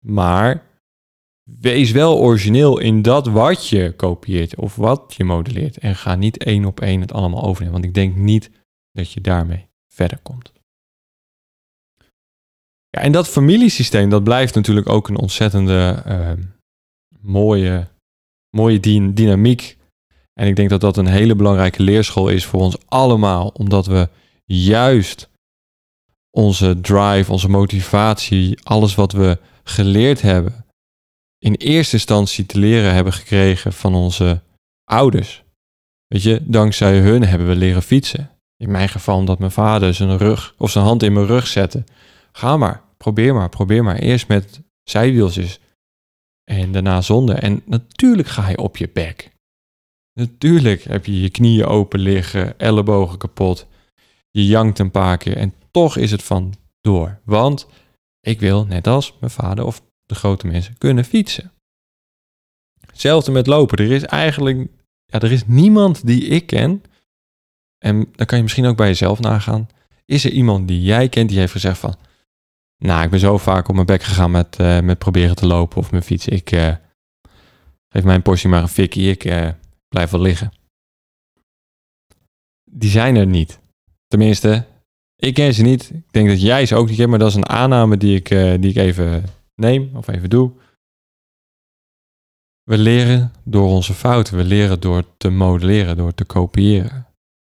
Maar 0.01 0.63
wees 1.45 1.91
wel 1.91 2.19
origineel 2.19 2.79
in 2.79 3.03
dat 3.03 3.27
wat 3.27 3.69
je 3.69 3.93
kopieert 3.97 4.57
of 4.57 4.77
wat 4.77 5.15
je 5.17 5.25
modelleert. 5.25 5.79
En 5.79 5.97
ga 5.97 6.15
niet 6.15 6.39
één 6.39 6.65
op 6.65 6.81
één 6.81 7.01
het 7.01 7.13
allemaal 7.13 7.43
overnemen. 7.43 7.73
Want 7.73 7.85
ik 7.85 7.95
denk 7.95 8.17
niet 8.17 8.51
dat 8.93 9.13
je 9.13 9.21
daarmee 9.21 9.69
verder 9.89 10.19
komt. 10.19 10.53
Ja, 12.89 13.01
en 13.01 13.13
dat 13.13 13.29
familiesysteem, 13.29 14.11
dat 14.11 14.25
blijft 14.25 14.55
natuurlijk 14.55 14.89
ook 14.89 15.09
een 15.09 15.19
ontzettende 15.19 16.03
uh, 16.07 16.33
mooie, 17.21 17.89
mooie 18.51 18.81
dynamiek. 19.15 19.79
En 20.33 20.47
ik 20.47 20.57
denk 20.57 20.71
dat 20.71 20.81
dat 20.81 20.97
een 20.97 21.07
hele 21.07 21.35
belangrijke 21.35 21.83
leerschool 21.83 22.29
is 22.29 22.45
voor 22.45 22.61
ons 22.61 22.77
allemaal, 22.87 23.49
omdat 23.49 23.87
we 23.87 24.09
juist 24.45 25.31
onze 26.31 26.81
drive, 26.81 27.33
onze 27.33 27.49
motivatie, 27.49 28.59
alles 28.63 28.95
wat 28.95 29.13
we 29.13 29.39
geleerd 29.65 30.23
hebben, 30.23 30.64
in 31.45 31.55
eerste 31.55 31.95
instantie 31.95 32.47
te 32.47 32.59
leren 32.59 32.95
hebben 32.95 33.13
gekregen 33.13 33.73
van 33.73 33.95
onze 33.95 34.41
ouders. 34.85 35.45
Weet 36.07 36.23
je, 36.23 36.41
dankzij 36.43 36.99
hun 36.99 37.25
hebben 37.25 37.49
we 37.49 37.55
leren 37.55 37.83
fietsen. 37.83 38.31
In 38.57 38.71
mijn 38.71 38.89
geval 38.89 39.17
omdat 39.17 39.39
mijn 39.39 39.51
vader 39.51 39.95
zijn 39.95 40.19
rug 40.19 40.55
of 40.59 40.71
zijn 40.71 40.85
hand 40.85 41.03
in 41.03 41.13
mijn 41.13 41.27
rug 41.27 41.47
zette. 41.47 41.85
Ga 42.33 42.57
maar, 42.57 42.83
probeer 42.97 43.35
maar, 43.35 43.49
probeer 43.49 43.85
maar. 43.85 43.97
Eerst 43.97 44.29
met 44.29 44.61
zijwieltjes 44.83 45.61
en 46.45 46.73
daarna 46.73 47.01
zonder. 47.01 47.37
En 47.37 47.63
natuurlijk 47.65 48.29
ga 48.29 48.49
je 48.49 48.59
op 48.59 48.77
je 48.77 48.91
bek. 48.93 49.31
Natuurlijk 50.13 50.83
heb 50.83 51.07
je 51.07 51.21
je 51.21 51.31
knieën 51.31 51.67
open 51.67 52.01
liggen, 52.01 52.59
ellebogen 52.59 53.19
kapot. 53.19 53.67
Je 54.31 54.47
jankt 54.47 54.79
een 54.79 54.91
paar 54.91 55.17
keer 55.17 55.37
en 55.37 55.55
toch 55.71 55.97
is 55.97 56.11
het 56.11 56.23
van 56.23 56.55
door. 56.81 57.21
Want 57.25 57.67
ik 58.21 58.41
wil, 58.41 58.67
net 58.67 58.87
als 58.87 59.15
mijn 59.21 59.33
vader 59.33 59.65
of 59.65 59.83
grote 60.15 60.47
mensen, 60.47 60.79
kunnen 60.79 61.05
fietsen. 61.05 61.53
Hetzelfde 62.87 63.33
met 63.33 63.47
lopen. 63.47 63.79
Er 63.79 63.93
is 63.93 64.03
eigenlijk 64.03 64.69
ja, 65.15 65.21
er 65.21 65.33
is 65.33 65.47
niemand 65.47 66.07
die 66.07 66.25
ik 66.25 66.47
ken. 66.47 66.83
En 67.79 68.09
dan 68.13 68.27
kan 68.27 68.37
je 68.37 68.43
misschien 68.43 68.67
ook 68.67 68.77
bij 68.77 68.87
jezelf 68.87 69.21
nagaan. 69.21 69.69
Is 70.05 70.25
er 70.25 70.31
iemand 70.31 70.69
die 70.69 70.83
jij 70.83 71.09
kent 71.09 71.29
die 71.29 71.39
heeft 71.39 71.53
gezegd 71.53 71.79
van... 71.79 71.97
Nou, 72.79 73.05
ik 73.05 73.11
ben 73.11 73.21
zo 73.21 73.39
vaak 73.39 73.69
op 73.69 73.75
mijn 73.75 73.87
bek 73.87 74.03
gegaan 74.03 74.31
met, 74.31 74.59
uh, 74.61 74.81
met 74.81 74.99
proberen 74.99 75.37
te 75.37 75.47
lopen 75.47 75.79
of 75.79 75.91
mijn 75.91 76.03
fiets. 76.03 76.29
Ik 76.29 76.53
uh, 76.53 76.75
geef 77.89 78.05
mijn 78.05 78.23
portie 78.23 78.49
maar 78.49 78.63
een 78.63 78.69
fikkie. 78.69 79.11
Ik 79.11 79.25
uh, 79.25 79.49
blijf 79.89 80.11
wel 80.11 80.21
liggen. 80.21 80.53
Die 82.71 82.91
zijn 82.91 83.17
er 83.17 83.27
niet. 83.27 83.61
Tenminste, 84.09 84.65
ik 85.17 85.35
ken 85.35 85.55
ze 85.55 85.63
niet. 85.63 85.91
Ik 85.91 86.13
denk 86.13 86.29
dat 86.29 86.41
jij 86.41 86.67
ze 86.67 86.75
ook 86.77 86.89
niet 86.89 86.97
kent, 86.97 87.11
maar 87.11 87.19
dat 87.19 87.29
is 87.29 87.35
een 87.35 87.49
aanname 87.49 87.97
die 87.97 88.17
ik, 88.17 88.29
die 88.61 88.71
ik 88.71 88.77
even 88.77 89.25
neem 89.55 89.97
of 89.97 90.09
even 90.09 90.31
doe. 90.31 90.53
We 92.63 92.79
leren 92.79 93.33
door 93.45 93.69
onze 93.69 93.95
fouten. 93.95 94.37
We 94.37 94.45
leren 94.45 94.81
door 94.81 95.17
te 95.17 95.31
modelleren, 95.31 95.97
door 95.97 96.15
te 96.15 96.25
kopiëren. 96.25 97.07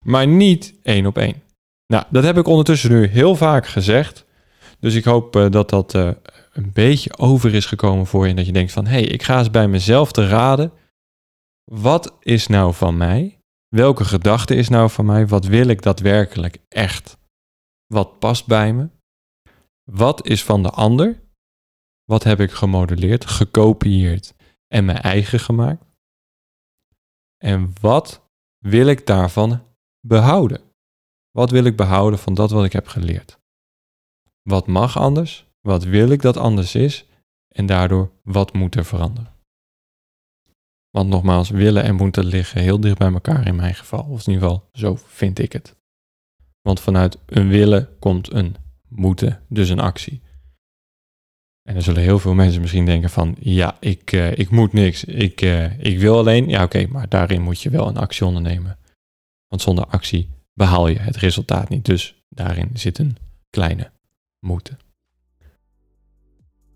Maar 0.04 0.26
niet 0.26 0.74
één 0.82 1.06
op 1.06 1.18
één. 1.18 1.42
Nou, 1.86 2.04
dat 2.10 2.24
heb 2.24 2.38
ik 2.38 2.46
ondertussen 2.46 2.90
nu 2.90 3.06
heel 3.06 3.36
vaak 3.36 3.66
gezegd. 3.66 4.24
Dus 4.78 4.94
ik 4.94 5.04
hoop 5.04 5.36
uh, 5.36 5.50
dat 5.50 5.70
dat 5.70 5.94
uh, 5.94 6.10
een 6.52 6.72
beetje 6.72 7.18
over 7.18 7.54
is 7.54 7.66
gekomen 7.66 8.06
voor 8.06 8.24
je. 8.24 8.30
En 8.30 8.36
dat 8.36 8.46
je 8.46 8.52
denkt 8.52 8.72
van, 8.72 8.86
hé, 8.86 8.92
hey, 8.92 9.02
ik 9.02 9.22
ga 9.22 9.38
eens 9.38 9.50
bij 9.50 9.68
mezelf 9.68 10.12
te 10.12 10.28
raden. 10.28 10.72
Wat 11.64 12.16
is 12.20 12.46
nou 12.46 12.74
van 12.74 12.96
mij? 12.96 13.38
Welke 13.68 14.04
gedachte 14.04 14.54
is 14.54 14.68
nou 14.68 14.90
van 14.90 15.06
mij? 15.06 15.26
Wat 15.26 15.44
wil 15.44 15.66
ik 15.66 15.82
daadwerkelijk 15.82 16.58
echt? 16.68 17.18
Wat 17.86 18.18
past 18.18 18.46
bij 18.46 18.72
me? 18.72 18.88
Wat 19.90 20.26
is 20.26 20.44
van 20.44 20.62
de 20.62 20.70
ander? 20.70 21.21
Wat 22.04 22.22
heb 22.22 22.40
ik 22.40 22.50
gemodelleerd, 22.50 23.26
gekopieerd 23.26 24.34
en 24.66 24.84
mijn 24.84 24.98
eigen 24.98 25.40
gemaakt? 25.40 25.84
En 27.44 27.72
wat 27.80 28.22
wil 28.58 28.86
ik 28.86 29.06
daarvan 29.06 29.62
behouden? 30.00 30.60
Wat 31.30 31.50
wil 31.50 31.64
ik 31.64 31.76
behouden 31.76 32.18
van 32.18 32.34
dat 32.34 32.50
wat 32.50 32.64
ik 32.64 32.72
heb 32.72 32.86
geleerd? 32.86 33.38
Wat 34.42 34.66
mag 34.66 34.98
anders? 34.98 35.46
Wat 35.60 35.84
wil 35.84 36.10
ik 36.10 36.22
dat 36.22 36.36
anders 36.36 36.74
is? 36.74 37.06
En 37.48 37.66
daardoor, 37.66 38.10
wat 38.22 38.52
moet 38.52 38.74
er 38.74 38.84
veranderen? 38.84 39.32
Want 40.90 41.08
nogmaals, 41.08 41.50
willen 41.50 41.82
en 41.82 41.94
moeten 41.94 42.24
liggen 42.24 42.60
heel 42.60 42.80
dicht 42.80 42.98
bij 42.98 43.12
elkaar 43.12 43.46
in 43.46 43.56
mijn 43.56 43.74
geval. 43.74 44.04
Of 44.04 44.26
in 44.26 44.32
ieder 44.32 44.48
geval, 44.48 44.68
zo 44.72 44.94
vind 45.06 45.38
ik 45.38 45.52
het. 45.52 45.76
Want 46.60 46.80
vanuit 46.80 47.18
een 47.26 47.48
willen 47.48 47.98
komt 47.98 48.32
een 48.32 48.56
moeten, 48.88 49.42
dus 49.48 49.68
een 49.68 49.80
actie. 49.80 50.22
En 51.62 51.74
dan 51.74 51.82
zullen 51.82 52.02
heel 52.02 52.18
veel 52.18 52.34
mensen 52.34 52.60
misschien 52.60 52.84
denken 52.84 53.10
van, 53.10 53.36
ja, 53.40 53.76
ik, 53.80 54.12
uh, 54.12 54.38
ik 54.38 54.50
moet 54.50 54.72
niks, 54.72 55.04
ik, 55.04 55.42
uh, 55.42 55.78
ik 55.78 55.98
wil 55.98 56.18
alleen. 56.18 56.48
Ja, 56.48 56.62
oké, 56.62 56.86
maar 56.90 57.08
daarin 57.08 57.42
moet 57.42 57.62
je 57.62 57.70
wel 57.70 57.88
een 57.88 57.96
actie 57.96 58.26
ondernemen. 58.26 58.78
Want 59.48 59.62
zonder 59.62 59.84
actie 59.86 60.28
behaal 60.54 60.88
je 60.88 60.98
het 60.98 61.16
resultaat 61.16 61.68
niet. 61.68 61.84
Dus 61.84 62.22
daarin 62.28 62.70
zit 62.74 62.98
een 62.98 63.16
kleine 63.50 63.90
moeten. 64.40 64.78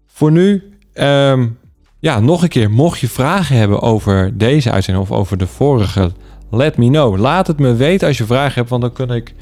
Voor 0.07 0.33
nu, 0.33 0.79
um, 0.94 1.59
ja, 1.99 2.20
nog 2.20 2.42
een 2.42 2.49
keer, 2.49 2.70
mocht 2.70 3.01
je 3.01 3.09
vragen 3.09 3.57
hebben 3.57 3.81
over 3.81 4.38
deze 4.38 4.70
uitzending 4.70 5.11
of 5.11 5.16
over 5.16 5.37
de 5.37 5.46
vorige, 5.46 6.12
let 6.51 6.77
me 6.77 6.87
know. 6.87 7.18
Laat 7.18 7.46
het 7.46 7.59
me 7.59 7.75
weten 7.75 8.09
als 8.09 8.18
je 8.18 8.25
vragen 8.25 8.55
hebt, 8.55 8.68
want 8.68 8.83
dan 8.83 8.92
kan 8.92 9.12
ik, 9.12 9.35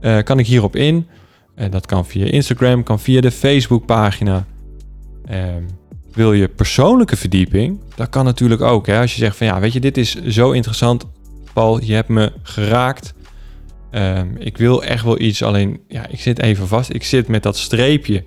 uh, 0.00 0.22
kan 0.22 0.38
ik 0.38 0.46
hierop 0.46 0.76
in. 0.76 1.06
En 1.54 1.70
dat 1.70 1.86
kan 1.86 2.06
via 2.06 2.26
Instagram, 2.26 2.82
kan 2.82 3.00
via 3.00 3.20
de 3.20 3.30
Facebookpagina. 3.30 4.46
Um, 5.30 5.66
wil 6.12 6.32
je 6.32 6.48
persoonlijke 6.48 7.16
verdieping? 7.16 7.80
Dat 7.94 8.08
kan 8.08 8.24
natuurlijk 8.24 8.60
ook. 8.60 8.86
Hè? 8.86 9.00
Als 9.00 9.12
je 9.12 9.18
zegt 9.18 9.36
van 9.36 9.46
ja, 9.46 9.60
weet 9.60 9.72
je, 9.72 9.80
dit 9.80 9.96
is 9.96 10.14
zo 10.14 10.50
interessant. 10.50 11.06
Paul, 11.52 11.82
je 11.82 11.94
hebt 11.94 12.08
me 12.08 12.32
geraakt. 12.42 13.14
Um, 13.90 14.36
ik 14.38 14.56
wil 14.56 14.84
echt 14.84 15.04
wel 15.04 15.20
iets, 15.20 15.42
alleen 15.42 15.80
ja, 15.88 16.06
ik 16.08 16.20
zit 16.20 16.38
even 16.38 16.68
vast. 16.68 16.94
Ik 16.94 17.04
zit 17.04 17.28
met 17.28 17.42
dat 17.42 17.56
streepje 17.56 18.24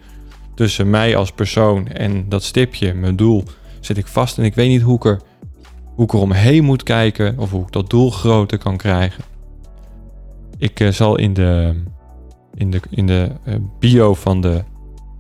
tussen 0.56 0.90
mij 0.90 1.16
als 1.16 1.32
persoon 1.32 1.88
en 1.88 2.30
dat 2.30 2.44
stipje, 2.44 2.94
mijn 2.94 3.16
doel, 3.16 3.44
zit 3.80 3.98
ik 3.98 4.08
vast 4.08 4.38
en 4.38 4.44
ik 4.44 4.56
weet 4.56 4.70
niet 4.70 4.82
hoe 4.82 4.96
ik 4.96 5.06
er, 5.06 5.22
hoe 5.96 6.06
ik 6.06 6.14
er 6.14 6.20
omheen 6.20 6.64
moet 6.64 6.84
kijken 6.84 7.40
of 7.40 7.52
hoe 7.52 7.64
ik 7.64 7.72
dat 7.72 7.90
doel 7.90 8.12
groter 8.12 8.58
kan 8.58 8.78
krijgen. 8.78 9.24
Ik 10.58 10.80
eh, 10.80 10.90
zal 10.90 11.18
in 11.18 11.34
de, 11.34 11.82
in 12.54 12.72
de, 12.72 12.80
in 12.90 13.08
de 13.08 13.32
eh, 13.44 13.56
bio 13.80 14.14
van 14.14 14.42
de 14.42 14.64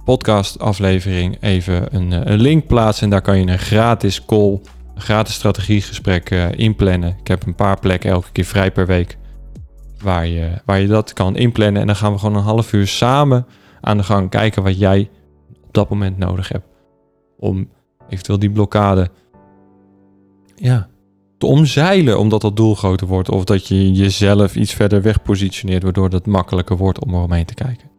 podcast 0.06 0.60
aflevering 0.60 1.38
even 1.42 1.96
een, 1.96 2.14
eh, 2.14 2.22
een 2.24 2.40
link 2.40 2.68
plaatsen. 2.68 3.04
En 3.04 3.10
daar 3.10 3.22
kan 3.22 3.40
je 3.40 3.48
een 3.48 3.60
gratis 3.60 4.26
call, 4.26 4.60
een 4.96 5.02
gratis 5.02 5.34
strategiegesprek 5.34 6.32
uh, 6.32 6.52
inplannen. 6.52 7.18
Ik 7.20 7.28
heb 7.28 7.46
een 7.46 7.56
paar 7.56 7.80
plekken 7.80 8.10
elke 8.10 8.32
keer 8.32 8.46
vrij 8.46 8.72
per 8.72 8.86
week 8.86 9.18
waar 10.00 10.28
je, 10.28 10.52
waar 10.66 10.80
je 10.80 10.88
dat 10.88 11.14
kan 11.14 11.36
inplannen. 11.36 11.82
En 11.82 11.88
dan 11.88 11.96
gaan 11.96 12.12
we 12.12 12.20
gewoon 12.20 12.36
een 12.36 12.44
half 12.44 12.74
uur 12.74 12.88
samen 12.88 13.46
aan 13.82 13.98
de 13.98 14.04
gang 14.04 14.30
kijken 14.30 14.64
wat 14.64 14.80
jij 14.80 15.10
op 15.64 15.74
dat 15.74 15.90
moment 15.90 16.18
nodig 16.18 16.48
hebt. 16.48 16.66
Om 17.38 17.70
eventueel 18.10 18.40
die 18.40 18.52
blokkade 18.52 19.10
ja, 20.56 20.88
te 21.38 21.46
omzeilen 21.46 22.20
omdat 22.20 22.42
dat 22.42 22.56
doel 22.56 22.76
groter 22.76 23.08
wordt. 23.08 23.30
Of 23.30 23.44
dat 23.44 23.68
je 23.68 23.92
jezelf 23.92 24.56
iets 24.56 24.74
verder 24.74 25.02
weg 25.02 25.22
positioneert 25.22 25.84
waardoor 25.84 26.10
het 26.10 26.26
makkelijker 26.26 26.78
wordt 26.78 27.06
om 27.06 27.14
eromheen 27.14 27.46
te 27.46 27.54
kijken. 27.54 27.95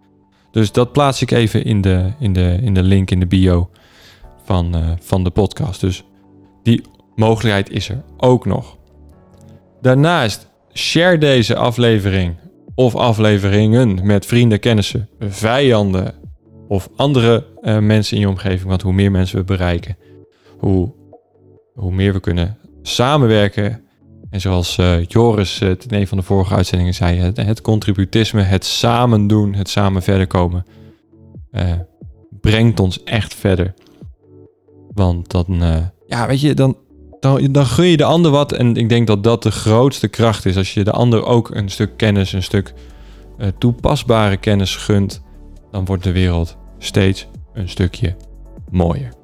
Dus 0.56 0.72
dat 0.72 0.92
plaats 0.92 1.22
ik 1.22 1.30
even 1.30 1.64
in 1.64 1.80
de, 1.80 2.12
in 2.18 2.32
de, 2.32 2.58
in 2.62 2.74
de 2.74 2.82
link 2.82 3.10
in 3.10 3.20
de 3.20 3.26
bio 3.26 3.70
van, 4.44 4.76
uh, 4.76 4.90
van 5.00 5.24
de 5.24 5.30
podcast. 5.30 5.80
Dus 5.80 6.04
die 6.62 6.82
mogelijkheid 7.14 7.70
is 7.70 7.88
er 7.88 8.02
ook 8.16 8.46
nog. 8.46 8.76
Daarnaast 9.80 10.48
share 10.72 11.18
deze 11.18 11.56
aflevering 11.56 12.34
of 12.74 12.94
afleveringen 12.94 14.06
met 14.06 14.26
vrienden, 14.26 14.60
kennissen, 14.60 15.08
vijanden 15.20 16.14
of 16.68 16.88
andere 16.96 17.46
uh, 17.62 17.78
mensen 17.78 18.16
in 18.16 18.22
je 18.22 18.28
omgeving. 18.28 18.68
Want 18.68 18.82
hoe 18.82 18.92
meer 18.92 19.10
mensen 19.10 19.38
we 19.38 19.44
bereiken, 19.44 19.96
hoe, 20.58 20.92
hoe 21.74 21.92
meer 21.92 22.12
we 22.12 22.20
kunnen 22.20 22.58
samenwerken. 22.82 23.85
En 24.36 24.42
zoals 24.42 24.78
uh, 24.78 25.04
Joris 25.04 25.60
uh, 25.60 25.68
in 25.68 25.76
een 25.88 26.06
van 26.06 26.18
de 26.18 26.24
vorige 26.24 26.54
uitzendingen 26.54 26.94
zei, 26.94 27.32
het, 27.34 27.60
contributisme, 27.60 28.42
het 28.42 28.64
samen 28.64 29.26
doen, 29.26 29.54
het 29.54 29.68
samen 29.68 30.02
verder 30.02 30.26
komen, 30.26 30.66
brengt 32.40 32.80
ons 32.80 33.02
echt 33.02 33.34
verder. 33.34 33.74
Want 34.94 35.30
dan, 35.30 35.62
ja, 36.06 36.26
weet 36.26 36.40
je, 36.40 36.54
dan, 36.54 36.76
dan, 37.20 37.52
dan 37.52 37.66
gun 37.66 37.86
je 37.86 37.96
de 37.96 38.04
ander 38.04 38.30
wat. 38.30 38.52
En 38.52 38.74
ik 38.74 38.88
denk 38.88 39.06
dat 39.06 39.24
dat 39.24 39.42
de 39.42 39.50
grootste 39.50 40.08
kracht 40.08 40.46
is. 40.46 40.56
Als 40.56 40.74
je 40.74 40.84
de 40.84 40.92
ander 40.92 41.24
ook 41.24 41.54
een 41.54 41.68
stuk 41.68 41.96
kennis, 41.96 42.32
een 42.32 42.42
stuk 42.42 42.74
toepasbare 43.58 44.36
kennis 44.36 44.76
gunt, 44.76 45.22
dan 45.70 45.84
wordt 45.84 46.02
de 46.02 46.12
wereld 46.12 46.56
steeds 46.78 47.26
een 47.52 47.68
stukje 47.68 48.16
mooier. 48.70 49.15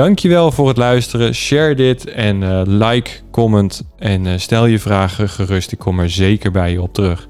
Dankjewel 0.00 0.52
voor 0.52 0.68
het 0.68 0.76
luisteren. 0.76 1.34
Share 1.34 1.74
dit 1.74 2.06
en 2.06 2.42
uh, 2.42 2.60
like, 2.64 3.10
comment 3.30 3.84
en 3.98 4.24
uh, 4.24 4.32
stel 4.36 4.66
je 4.66 4.78
vragen 4.78 5.28
gerust. 5.28 5.72
Ik 5.72 5.78
kom 5.78 6.00
er 6.00 6.10
zeker 6.10 6.50
bij 6.50 6.72
je 6.72 6.82
op 6.82 6.94
terug. 6.94 7.28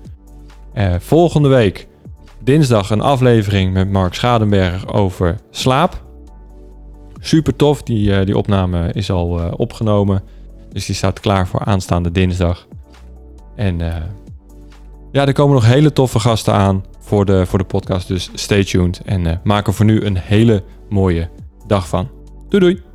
volgende 0.98 1.48
week, 1.48 1.86
dinsdag, 2.42 2.90
een 2.90 3.00
aflevering 3.00 3.72
met 3.72 3.90
Mark 3.90 4.14
Schadenberg 4.14 4.92
over 4.92 5.36
slaap. 5.50 6.02
Super 7.20 7.56
tof, 7.56 7.82
die, 7.82 8.24
die 8.24 8.36
opname 8.36 8.92
is 8.92 9.10
al 9.10 9.54
opgenomen. 9.56 10.22
Dus 10.72 10.86
die 10.86 10.94
staat 10.94 11.20
klaar 11.20 11.46
voor 11.46 11.64
aanstaande 11.64 12.10
dinsdag. 12.10 12.66
En 13.56 13.78
ja, 15.12 15.26
er 15.26 15.32
komen 15.32 15.54
nog 15.54 15.66
hele 15.66 15.92
toffe 15.92 16.18
gasten 16.18 16.54
aan 16.54 16.84
voor 17.00 17.24
de, 17.24 17.46
voor 17.46 17.58
de 17.58 17.64
podcast. 17.64 18.08
Dus 18.08 18.30
stay 18.34 18.64
tuned 18.64 19.00
en 19.04 19.40
maak 19.44 19.66
er 19.66 19.74
voor 19.74 19.84
nu 19.84 20.04
een 20.04 20.18
hele 20.18 20.62
mooie 20.88 21.28
dag 21.66 21.88
van. 21.88 22.19
Doei 22.50 22.60
doei! 22.60 22.89